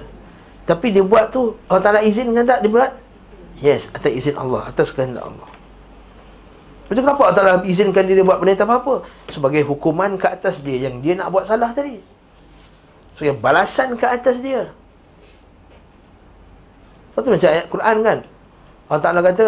[0.62, 2.92] Tapi dia buat tu Allah Taala izinkan tak dia buat?
[3.58, 5.50] Yes, atas izin Allah, atas kehendak Allah.
[6.86, 9.06] Betul kenapa Allah Taala izinkan dia, dia buat benda tak apa-apa?
[9.30, 12.12] Sebagai hukuman ke atas dia yang dia nak buat salah tadi.
[13.22, 14.74] Yang balasan ke atas dia
[17.12, 18.18] Lepas tu macam ayat Quran kan
[18.90, 19.46] Allah Ta'ala kata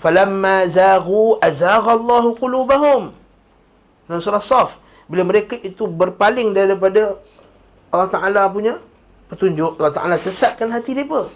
[0.00, 3.12] Falamma zaghu azaghallahu qulubahum
[4.08, 7.20] Dalam surah Saf Bila mereka itu berpaling daripada
[7.92, 8.80] Allah Ta'ala punya
[9.30, 11.30] petunjuk Allah Ta'ala sesatkan hati mereka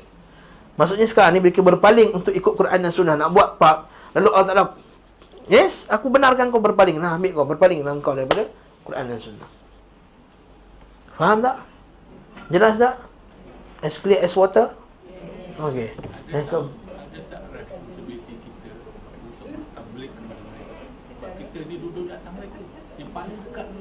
[0.74, 3.86] Maksudnya sekarang ni mereka berpaling untuk ikut Quran dan Sunnah Nak buat pub
[4.18, 4.64] Lalu Allah Ta'ala
[5.46, 8.50] Yes, aku benarkan kau berpaling Nah ambil kau berpaling dengan kau daripada
[8.82, 9.48] Quran dan Sunnah
[11.14, 11.56] Faham tak?
[12.50, 12.94] Jelas tak?
[13.84, 14.74] As clear as water?
[15.62, 15.94] Okey.
[16.34, 16.66] Eh, kau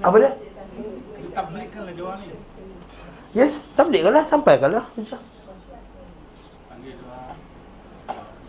[0.04, 0.32] Apa dia?
[1.16, 2.33] Kita tablikkanlah dia orang ni.
[3.34, 4.86] Yes, tablikkanlah, sampaikanlah.
[4.94, 5.20] Macam.
[6.70, 7.38] Panggil dia orang.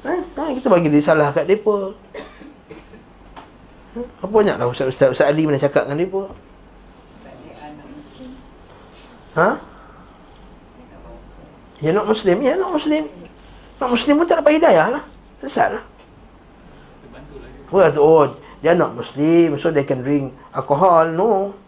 [0.04, 1.96] Eh, ha, kita bagi dia salah kat depa.
[4.20, 6.22] Apa banyaklah Ustaz-Ustaz Ustaz Ali mana cakap dengan depa.
[9.34, 9.50] Ha?
[11.82, 13.02] Ya nak Muslim, ya nak Muslim.
[13.80, 15.04] Nak Muslim pun tak dapat hidayah lah.
[15.40, 15.84] Sesat lah.
[17.74, 18.28] Oh,
[18.62, 21.10] dia not Muslim, so they can drink alcohol.
[21.10, 21.63] No.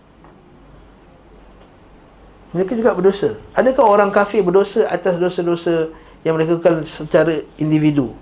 [2.56, 3.36] Mereka juga berdosa.
[3.52, 5.92] Adakah orang kafir berdosa atas dosa-dosa
[6.24, 8.16] yang mereka lakukan secara individu?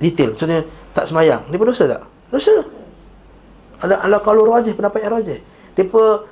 [0.00, 0.32] Detail.
[0.32, 0.64] Contohnya,
[0.96, 1.44] tak semayang.
[1.52, 2.02] Dia berdosa tak?
[2.32, 2.64] Dosa.
[3.84, 5.38] Ada ala kalau rajih, pendapat yang rajih.
[5.76, 5.84] Dia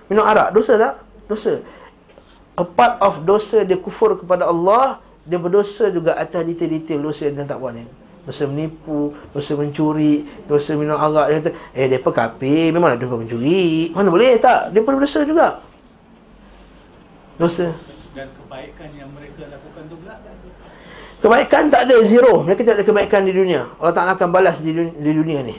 [0.08, 0.56] minum arak.
[0.56, 0.94] Dosa tak?
[1.28, 1.60] Dosa.
[2.56, 4.96] A part of dosa dia kufur kepada Allah,
[5.28, 7.84] dia berdosa juga atas detail-detail dosa yang dia tak buat ni.
[8.24, 11.26] Dosa menipu, dosa mencuri, dosa minum arak.
[11.28, 13.92] Dia kata, eh, dia kafir, memanglah dia mencuri.
[13.92, 14.72] Mana boleh tak?
[14.72, 15.60] Dia pun berdosa juga.
[17.42, 17.74] Dosa.
[18.14, 20.14] Dan kebaikan yang mereka lakukan tu pula
[21.22, 22.42] Kebaikan tak ada zero.
[22.46, 23.66] Mereka tak ada kebaikan di dunia.
[23.82, 25.54] Allah Ta'ala akan balas di dunia, di dunia ni.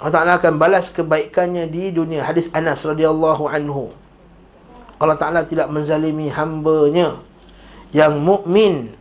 [0.00, 2.24] Allah Ta'ala akan balas kebaikannya di dunia.
[2.24, 3.92] Hadis Anas radhiyallahu anhu.
[4.96, 7.20] Allah Ta'ala tidak menzalimi hambanya
[7.92, 8.92] yang mukmin.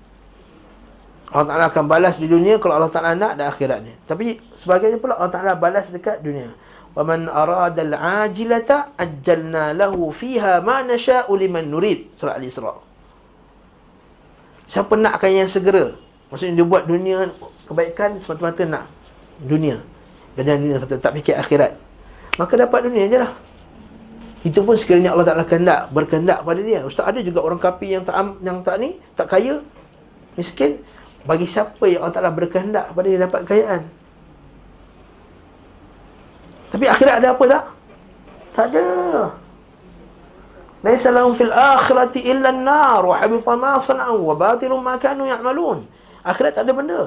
[1.31, 3.95] Allah Ta'ala akan balas di dunia kalau Allah Ta'ala nak dan akhirat ni.
[4.03, 6.51] Tapi sebagainya pula Allah Ta'ala balas dekat dunia.
[6.96, 8.70] وَمَنْ أَرَادَ الْعَاجِلَةَ
[9.00, 12.76] أَجَّلْنَا لَهُ فِيهَا مَا نَشَاءُ لِمَنْ نُرِيد Surah Al-Isra'
[14.68, 15.96] Siapa nakkan yang segera
[16.28, 17.28] Maksudnya dia buat dunia
[17.68, 18.84] kebaikan semata-mata nak
[19.40, 19.80] dunia
[20.36, 21.76] Jangan dunia kata tak fikir akhirat
[22.40, 23.32] Maka dapat dunia je lah
[24.44, 28.04] Itu pun sekiranya Allah Ta'ala kehendak Berkehendak pada dia Ustaz ada juga orang kapi yang
[28.04, 29.60] tak yang tak ni Tak kaya
[30.36, 30.80] Miskin
[31.24, 33.95] Bagi siapa yang Allah Ta'ala berkehendak pada dia dapat kekayaan
[36.67, 37.63] Tapi akhirat ada apa tak?
[38.57, 38.87] Tak ada
[40.85, 45.83] Laisa lahum fil akhirati illa an-nar wa habita ma sana'u wa batilun ma kanu ya'malun.
[46.21, 47.01] Akhirat tak ada benda.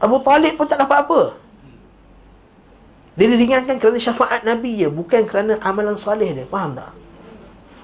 [0.00, 1.20] Abu Talib pun tak dapat apa.
[3.18, 6.46] Dia diringankan kerana syafaat Nabi je, bukan kerana amalan salih dia.
[6.46, 6.94] Faham tak?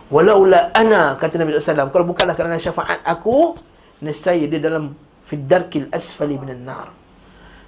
[0.06, 3.59] Walaula ana kata Nabi SAW Kalau bukanlah kerana syafaat aku
[3.98, 4.94] Nescaya dia dalam
[5.26, 6.94] Fiddarkil asfali minan nar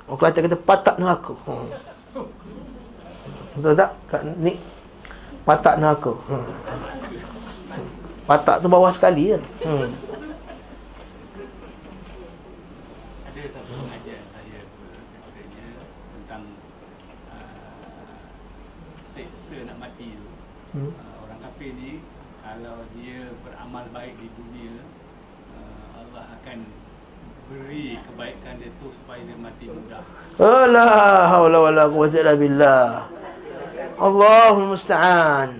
[0.08, 1.68] Orang kata kata patak neraka hmm.
[3.60, 3.90] Betul tak?
[4.08, 4.56] Kat ni
[5.48, 6.12] Patak neraka.
[6.28, 6.44] Hmm.
[8.28, 9.40] Patak tu bawah sekali je.
[9.64, 9.88] Hmm.
[13.24, 14.60] Ada satu pengajian saya
[15.24, 15.68] katanya
[16.12, 16.44] tentang
[17.32, 18.20] uh,
[19.08, 20.28] seksa nak mati tu.
[20.76, 20.92] Hmm.
[20.92, 22.04] Uh, orang kafir ni
[22.44, 24.84] kalau dia beramal baik di dunia
[25.56, 26.68] uh, Allah akan
[27.48, 30.04] beri kebaikan dia tu supaya dia mati mudah.
[30.38, 32.86] La haula wala quwwata illa billah.
[33.98, 35.50] Allahul musta'an.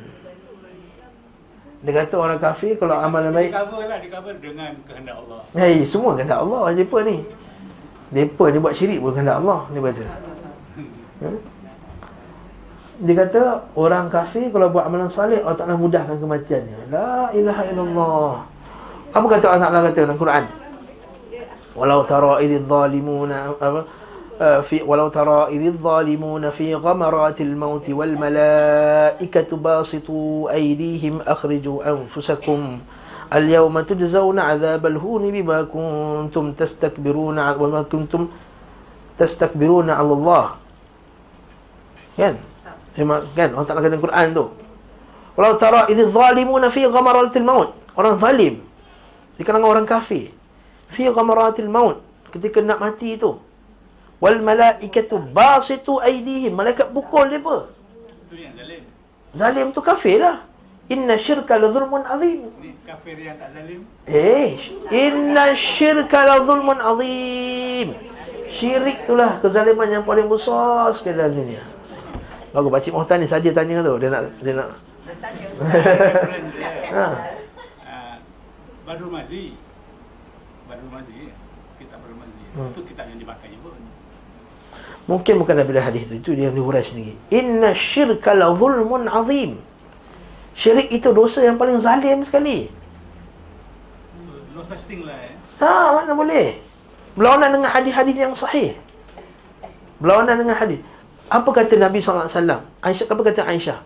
[1.83, 5.39] Dia kata orang kafir kalau amalan baik Di cover lah, di cover dengan kehendak Allah.
[5.55, 7.17] Hei, semua kehendak Allah mereka ni.
[8.11, 10.05] Mereka ni buat syirik pun kehendak Allah dia kata.
[11.19, 11.29] Ha?
[12.99, 13.43] Dia kata
[13.79, 16.79] orang kafir kalau buat amalan salih Allah Taala mudahkan kematiannya.
[16.91, 18.35] La ilaha illallah.
[19.15, 20.45] Apa kata Allah Taala kata dalam Quran?
[21.79, 23.87] Walau tara idh zalimuna apa
[24.39, 32.61] آه، في ولو ترى إذ الظالمون في غمرات الموت والملائكة باسطوا أيديهم أخرجوا أنفسكم
[33.35, 38.23] اليوم تجزون عذاب الهون بما كنتم تستكبرون وما كنتم
[39.19, 40.45] تستكبرون على الله.
[42.19, 42.35] كان
[43.35, 44.45] كان orang tak nak kena Quran tu.
[45.35, 47.75] Walau tara idh zalimun fi ghamaratil maut.
[47.99, 48.63] Orang zalim.
[49.35, 50.31] Di kalangan orang kafir.
[50.87, 51.99] Fi ghamaratil maut.
[52.31, 53.48] Ketika nak mati tu.
[54.19, 57.57] Wal malaikatu basitu aydihim malaikat pukul dia apa
[58.31, 58.83] zalim.
[59.35, 60.37] zalim tu kafir lah
[60.91, 62.51] inna syirka la zulmun azim
[62.83, 63.81] kafir yang tak zalim.
[64.09, 64.59] eh
[64.91, 67.89] inna syirka la zulmun azim
[68.49, 71.63] syirik itulah kezaliman yang paling besar sekali dalam dunia
[72.49, 74.73] Bagus Pakcik Mohtan ni saja tanya tu dia nak dia nak
[76.89, 77.05] ha.
[77.85, 78.15] Uh,
[78.89, 79.53] Badrul Mazi.
[80.65, 81.29] Badrul Mazi.
[81.77, 82.45] Kitab Badrul Mazi.
[82.57, 82.73] Hmm.
[82.73, 83.53] Itu kitab yang dipakai.
[85.09, 87.17] Mungkin bukan daripada hadis tu Itu dia yang dihurai sendiri.
[87.33, 89.57] Inna syirka la zulmun azim.
[90.53, 92.69] Syirik itu dosa yang paling zalim sekali.
[94.53, 95.33] No such thing lah eh.
[95.65, 96.61] Ha, mana boleh?
[97.17, 98.77] Berlawanan dengan hadis-hadis yang sahih.
[100.03, 100.83] Berlawanan dengan hadis.
[101.29, 102.29] Apa kata Nabi SAW
[102.85, 103.79] Aisyah, apa kata Aisyah?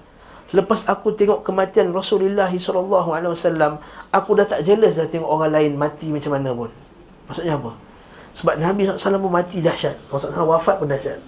[0.52, 3.80] Lepas aku tengok kematian Rasulullah SAW
[4.12, 6.70] Aku dah tak jealous dah tengok orang lain mati macam mana pun.
[7.28, 7.72] Maksudnya apa?
[8.32, 9.96] Sebab Nabi SAW pun mati dahsyat.
[10.08, 11.20] Rasulullah SAW wafat pun dahsyat.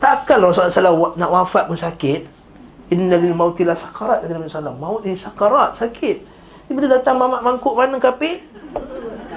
[0.00, 2.20] Takkan Rasulullah SAW nak wafat pun sakit.
[2.88, 6.24] Inna lil mauti la sakarat kata Nabi SAW Maut ni sakarat, sakit.
[6.68, 8.44] Tiba-tiba datang mamak mangkuk mana kapit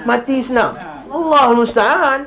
[0.02, 0.74] Mati senang.
[1.12, 2.20] Allah musta'an.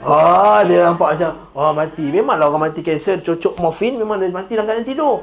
[0.00, 2.08] Ah, dia nampak macam Oh mati.
[2.08, 5.20] Memanglah orang mati kanser Cocok morfin Memang dia mati dalam keadaan tidur.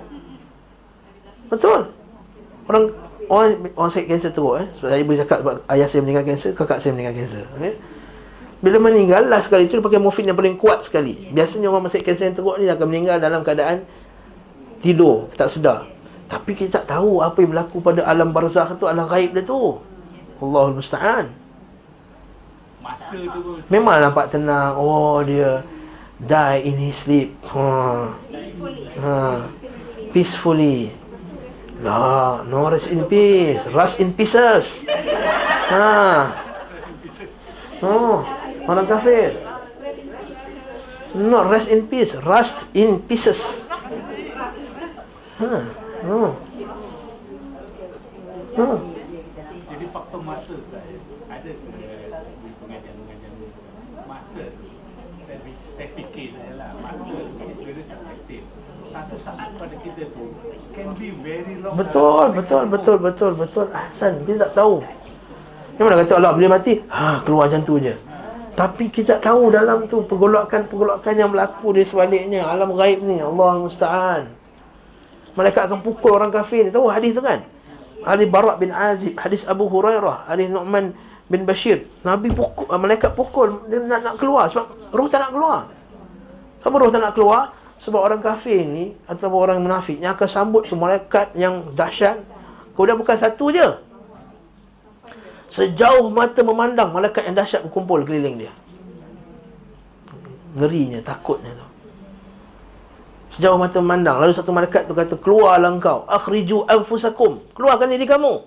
[1.50, 1.90] Betul?
[2.70, 2.94] Orang
[3.28, 4.68] Orang, orang sakit kanser teruk eh.
[4.80, 7.44] Sebab saya boleh cakap sebab ayah saya meninggal kanser, kakak saya meninggal kanser.
[7.60, 7.76] Okay?
[8.58, 11.30] Bila meninggal, last sekali tu dia pakai morfin yang paling kuat sekali.
[11.30, 13.84] Biasanya orang sakit kanser yang teruk ni akan meninggal dalam keadaan
[14.80, 15.86] tidur, tak sedar.
[16.28, 19.80] Tapi kita tak tahu apa yang berlaku pada alam barzakh tu, alam gaib dia tu.
[20.44, 21.32] Allahul musta'an.
[22.84, 24.76] Masa tu pun Memang nampak tenang.
[24.76, 25.64] Oh dia
[26.20, 27.36] die in his sleep.
[27.52, 27.68] Ha.
[29.02, 29.16] Ha.
[30.12, 31.07] Peacefully.
[31.84, 33.66] La, no rest in peace.
[33.70, 34.86] Rest in pieces.
[35.70, 36.34] Ha.
[37.84, 38.26] Oh,
[38.66, 39.38] orang kafir.
[41.18, 43.66] Not rest in peace, rust in pieces.
[45.38, 45.50] Ha.
[46.06, 46.34] Oh.
[48.58, 48.78] Oh.
[49.70, 50.98] Jadi faktor masa pula ya.
[51.30, 53.34] Ada uh, di pengajian-pengajian
[54.10, 54.44] masa
[55.26, 58.46] saya, fi- saya fikir saja lah masa is very subjective.
[58.88, 60.34] Satu saat pada kita tu
[60.74, 61.17] can be very long.
[61.76, 63.66] Betul, betul, betul, betul, betul.
[63.76, 64.80] Ahsan, kita tak tahu.
[65.76, 67.94] Memang dah kata Allah bila mati, ha, keluar macam tu je.
[68.58, 72.48] Tapi kita tak tahu dalam tu pergolakan-pergolakan yang berlaku di sebaliknya.
[72.48, 74.26] Alam gaib ni, Allah musta'an.
[75.38, 76.74] Malaikat akan pukul orang kafir ni.
[76.74, 77.46] Tahu hadis tu kan?
[78.02, 80.96] Hadis Barak bin Azib, hadis Abu Hurairah, hadis Nu'man
[81.28, 81.86] bin Bashir.
[82.08, 85.60] Nabi pukul, malaikat pukul, dia nak, nak keluar sebab roh tak nak keluar.
[86.64, 87.42] Kenapa roh tak nak keluar?
[87.78, 92.20] Sebab orang kafir ni atau orang munafik yang akan sambut tu malaikat yang dahsyat.
[92.74, 93.68] Kemudian bukan satu je.
[95.48, 98.54] Sejauh mata memandang malaikat yang dahsyat berkumpul keliling dia.
[100.58, 101.68] Ngerinya, takutnya tu.
[103.38, 108.42] Sejauh mata memandang lalu satu malaikat tu kata keluarlah engkau akhriju anfusakum keluarkan diri kamu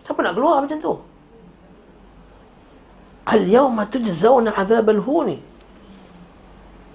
[0.00, 0.96] siapa nak keluar macam tu
[3.28, 5.36] al yawma tujzauna adzabal huni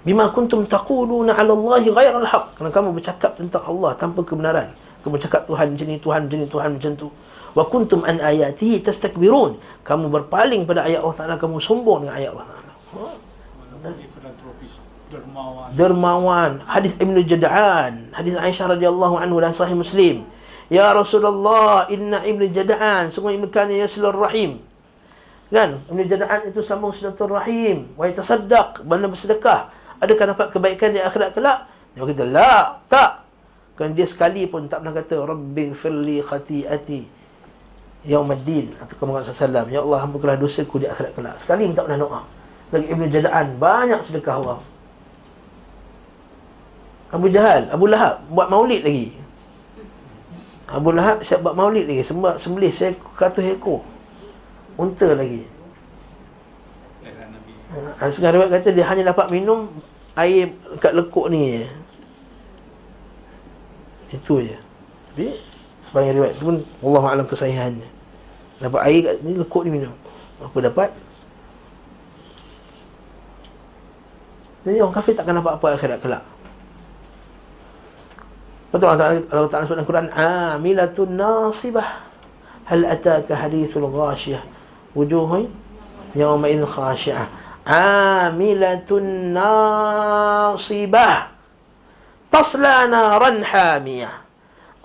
[0.07, 4.71] bima kuntum taquluna 'ala Allah ghairal haq kerana kamu bercakap tentang Allah tanpa kebenaran.
[5.03, 7.07] Kamu bercakap Tuhan macam ni Tuhan macam ni Tuhan macam tu.
[7.51, 9.59] Wa kuntum an ayatihi tastakbirun.
[9.83, 12.71] Kamu berpaling pada ayat Allah Taala kamu sombong dengan ayat Allah Taala.
[14.15, 14.67] Filantropi
[15.07, 15.67] Dermawan.
[15.75, 16.51] dermawan.
[16.67, 20.23] Hadis Ibnu Jada'an hadis Aisyah radhiyallahu anhu dan sahih Muslim.
[20.71, 24.63] Ya Rasulullah inna Ibnu Jada'an semua Ibnu kan yaslur rahim
[25.47, 25.79] kan?
[25.87, 27.95] Ibnu Jada'an itu sambung silaturahim.
[27.95, 28.83] Wa yatasaddaq.
[28.83, 29.71] Bana bersedekah
[30.01, 31.69] adakah dapat kebaikan di akhirat kelak?
[31.93, 33.11] Dia kata la tak.
[33.77, 37.01] Kan dia sekali pun tak pernah kata rabbi firli khati'ati
[38.07, 41.35] yaumaddin atau kama sallam ya Allah ampunkanlah dosaku di akhirat kelak.
[41.37, 42.21] Sekali pun tak pernah doa.
[42.67, 44.61] Lagi Ibnu Jada'an banyak sedekah orang.
[47.07, 49.15] Abu Jahal, Abu Lahab buat maulid lagi.
[50.67, 52.03] Abu Lahab siap buat maulid lagi.
[52.03, 53.79] Sembah sembelih saya kata ekor.
[54.75, 55.47] Unta lagi.
[57.81, 57.97] Nabi.
[57.99, 59.69] Ha, setengah riwayat kata dia hanya dapat minum
[60.17, 61.67] air kat lekuk ni je.
[64.17, 64.57] Itu je.
[65.13, 65.27] Tapi
[65.83, 67.89] sebagai riwayat tu pun Allah Alam kesahihannya.
[68.57, 69.93] Dapat air kat ni lekuk ni minum.
[70.41, 70.89] Apa dapat?
[74.67, 76.23] Jadi orang kafir takkan dapat apa akhirat kelak.
[78.67, 82.03] Betul Allah Ta'ala, Allah Ta'ala sebut dalam Quran Amilatun nasibah
[82.67, 84.43] Hal ataka hadithul ghashiyah
[84.91, 85.47] Wujuhun
[86.11, 87.31] Yawma'in khasyiah
[87.67, 91.35] Amilatun nasibah.
[92.31, 94.23] Tasla naran hamiyah.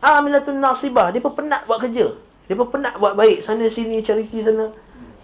[0.03, 1.15] Amilatun nasibah.
[1.15, 2.11] Dia pun penat buat kerja.
[2.51, 3.47] Dia pun penat buat baik.
[3.47, 4.75] Sana sini charity sana.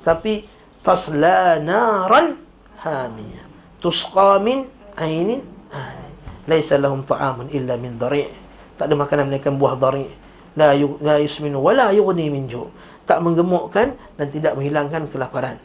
[0.06, 0.47] Tapi
[0.86, 2.39] Tasla naran
[2.78, 3.43] hamiyah.
[3.82, 4.62] Tusqa min
[4.94, 5.43] ainin
[5.74, 6.14] anin.
[6.47, 8.30] Laisa lahum ta'amun illa min dari'
[8.78, 10.06] tak ada makanan melainkan buah dari
[10.55, 10.78] la
[11.18, 12.70] yusminu wala yughni min ju.
[13.02, 15.59] Tak menggemukkan dan tidak menghilangkan kelaparan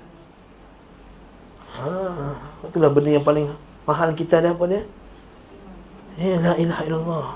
[1.82, 2.38] ha
[2.68, 3.50] itulah benda yang paling
[3.84, 4.82] mahal kita ada apa dia
[6.18, 7.28] ya la ilaha illallah.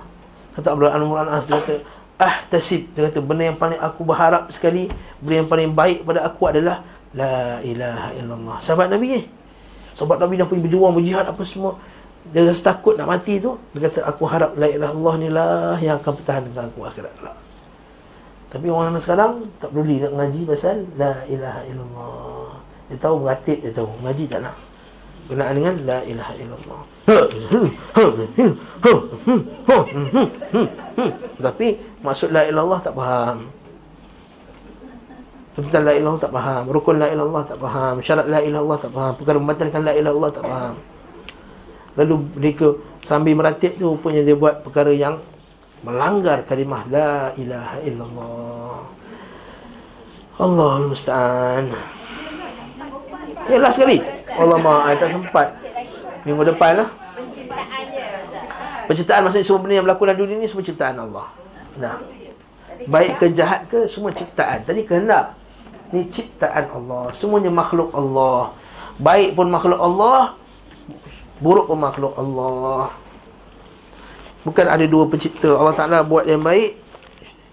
[0.57, 1.75] Kata Abdul Anwar Al-As dia kata
[2.17, 4.89] ahtasib dia kata benda yang paling aku berharap sekali
[5.21, 8.57] benda yang paling baik pada aku adalah la ilaha illallah.
[8.61, 9.21] Sahabat nabi ni
[9.97, 11.77] sahabat nabi dah pergi berjuang berjihad apa semua.
[12.27, 13.55] Dia rasa takut nak mati tu.
[13.73, 17.37] Dia kata aku harap la ilaha illallah ni lah yang akan pertahankan aku akhirat kelak.
[18.47, 22.56] Tapi orang zaman sekarang tak peduli nak ngaji pasal la ilaha illallah
[22.87, 23.89] dia tahu beratib dia tahu.
[24.03, 24.55] Ngaji tak nak.
[25.27, 26.81] Berkenaan dengan la ilaha illallah.
[31.43, 31.67] Tapi
[31.99, 33.37] maksud la ilallah tak faham.
[35.51, 36.63] Tentang la ilallah tak faham.
[36.71, 37.99] Rukun la ilallah tak faham.
[37.99, 39.13] Syarat la ilallah tak faham.
[39.19, 40.75] Perkara membatalkan la ilallah tak faham.
[41.99, 42.67] Lalu mereka
[43.03, 45.19] sambil meratib tu rupanya dia buat perkara yang
[45.83, 48.79] melanggar kalimah la ilaha illallah.
[50.37, 51.96] Allahul musta'an.
[53.47, 54.03] Ya last sekali.
[54.37, 55.47] Allah maaf, tak sempat.
[56.27, 56.89] Minggu depan lah.
[58.87, 61.27] Penciptaan maksudnya semua benda yang berlaku dalam dunia ni semua ciptaan Allah.
[61.79, 61.95] Nah.
[62.87, 64.63] Baik ke jahat ke semua ciptaan.
[64.63, 65.35] Tadi kehendak.
[65.91, 67.11] Ni ciptaan Allah.
[67.11, 68.55] Semuanya makhluk Allah.
[68.99, 70.33] Baik pun makhluk Allah,
[71.37, 72.89] buruk pun makhluk Allah
[74.47, 76.79] bukan ada dua pencipta Allah Ta'ala buat yang baik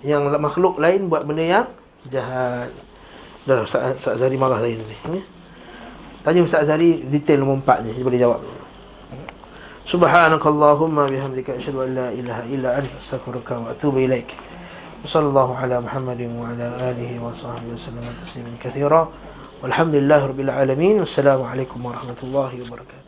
[0.07, 1.67] yang makhluk lain buat benda yang
[2.07, 2.71] jahat
[3.45, 5.23] dah Ustaz, Ustaz Zari marah saya nanti ya?
[6.25, 8.41] Tanya Ustaz Zari detail nombor empat ni dia boleh jawab
[9.85, 14.33] Subhanakallahumma bihamdika asyhadu an la ilaha illa anta astaghfiruka wa atubu ilaik.
[15.05, 19.05] Sallallahu ala Muhammadin wa ala alihi wa sahbihi wasallam tasliman katsira.
[19.61, 21.05] Walhamdulillahirabbil alamin.
[21.05, 23.04] Wassalamu alaikum warahmatullahi wabarakatuh.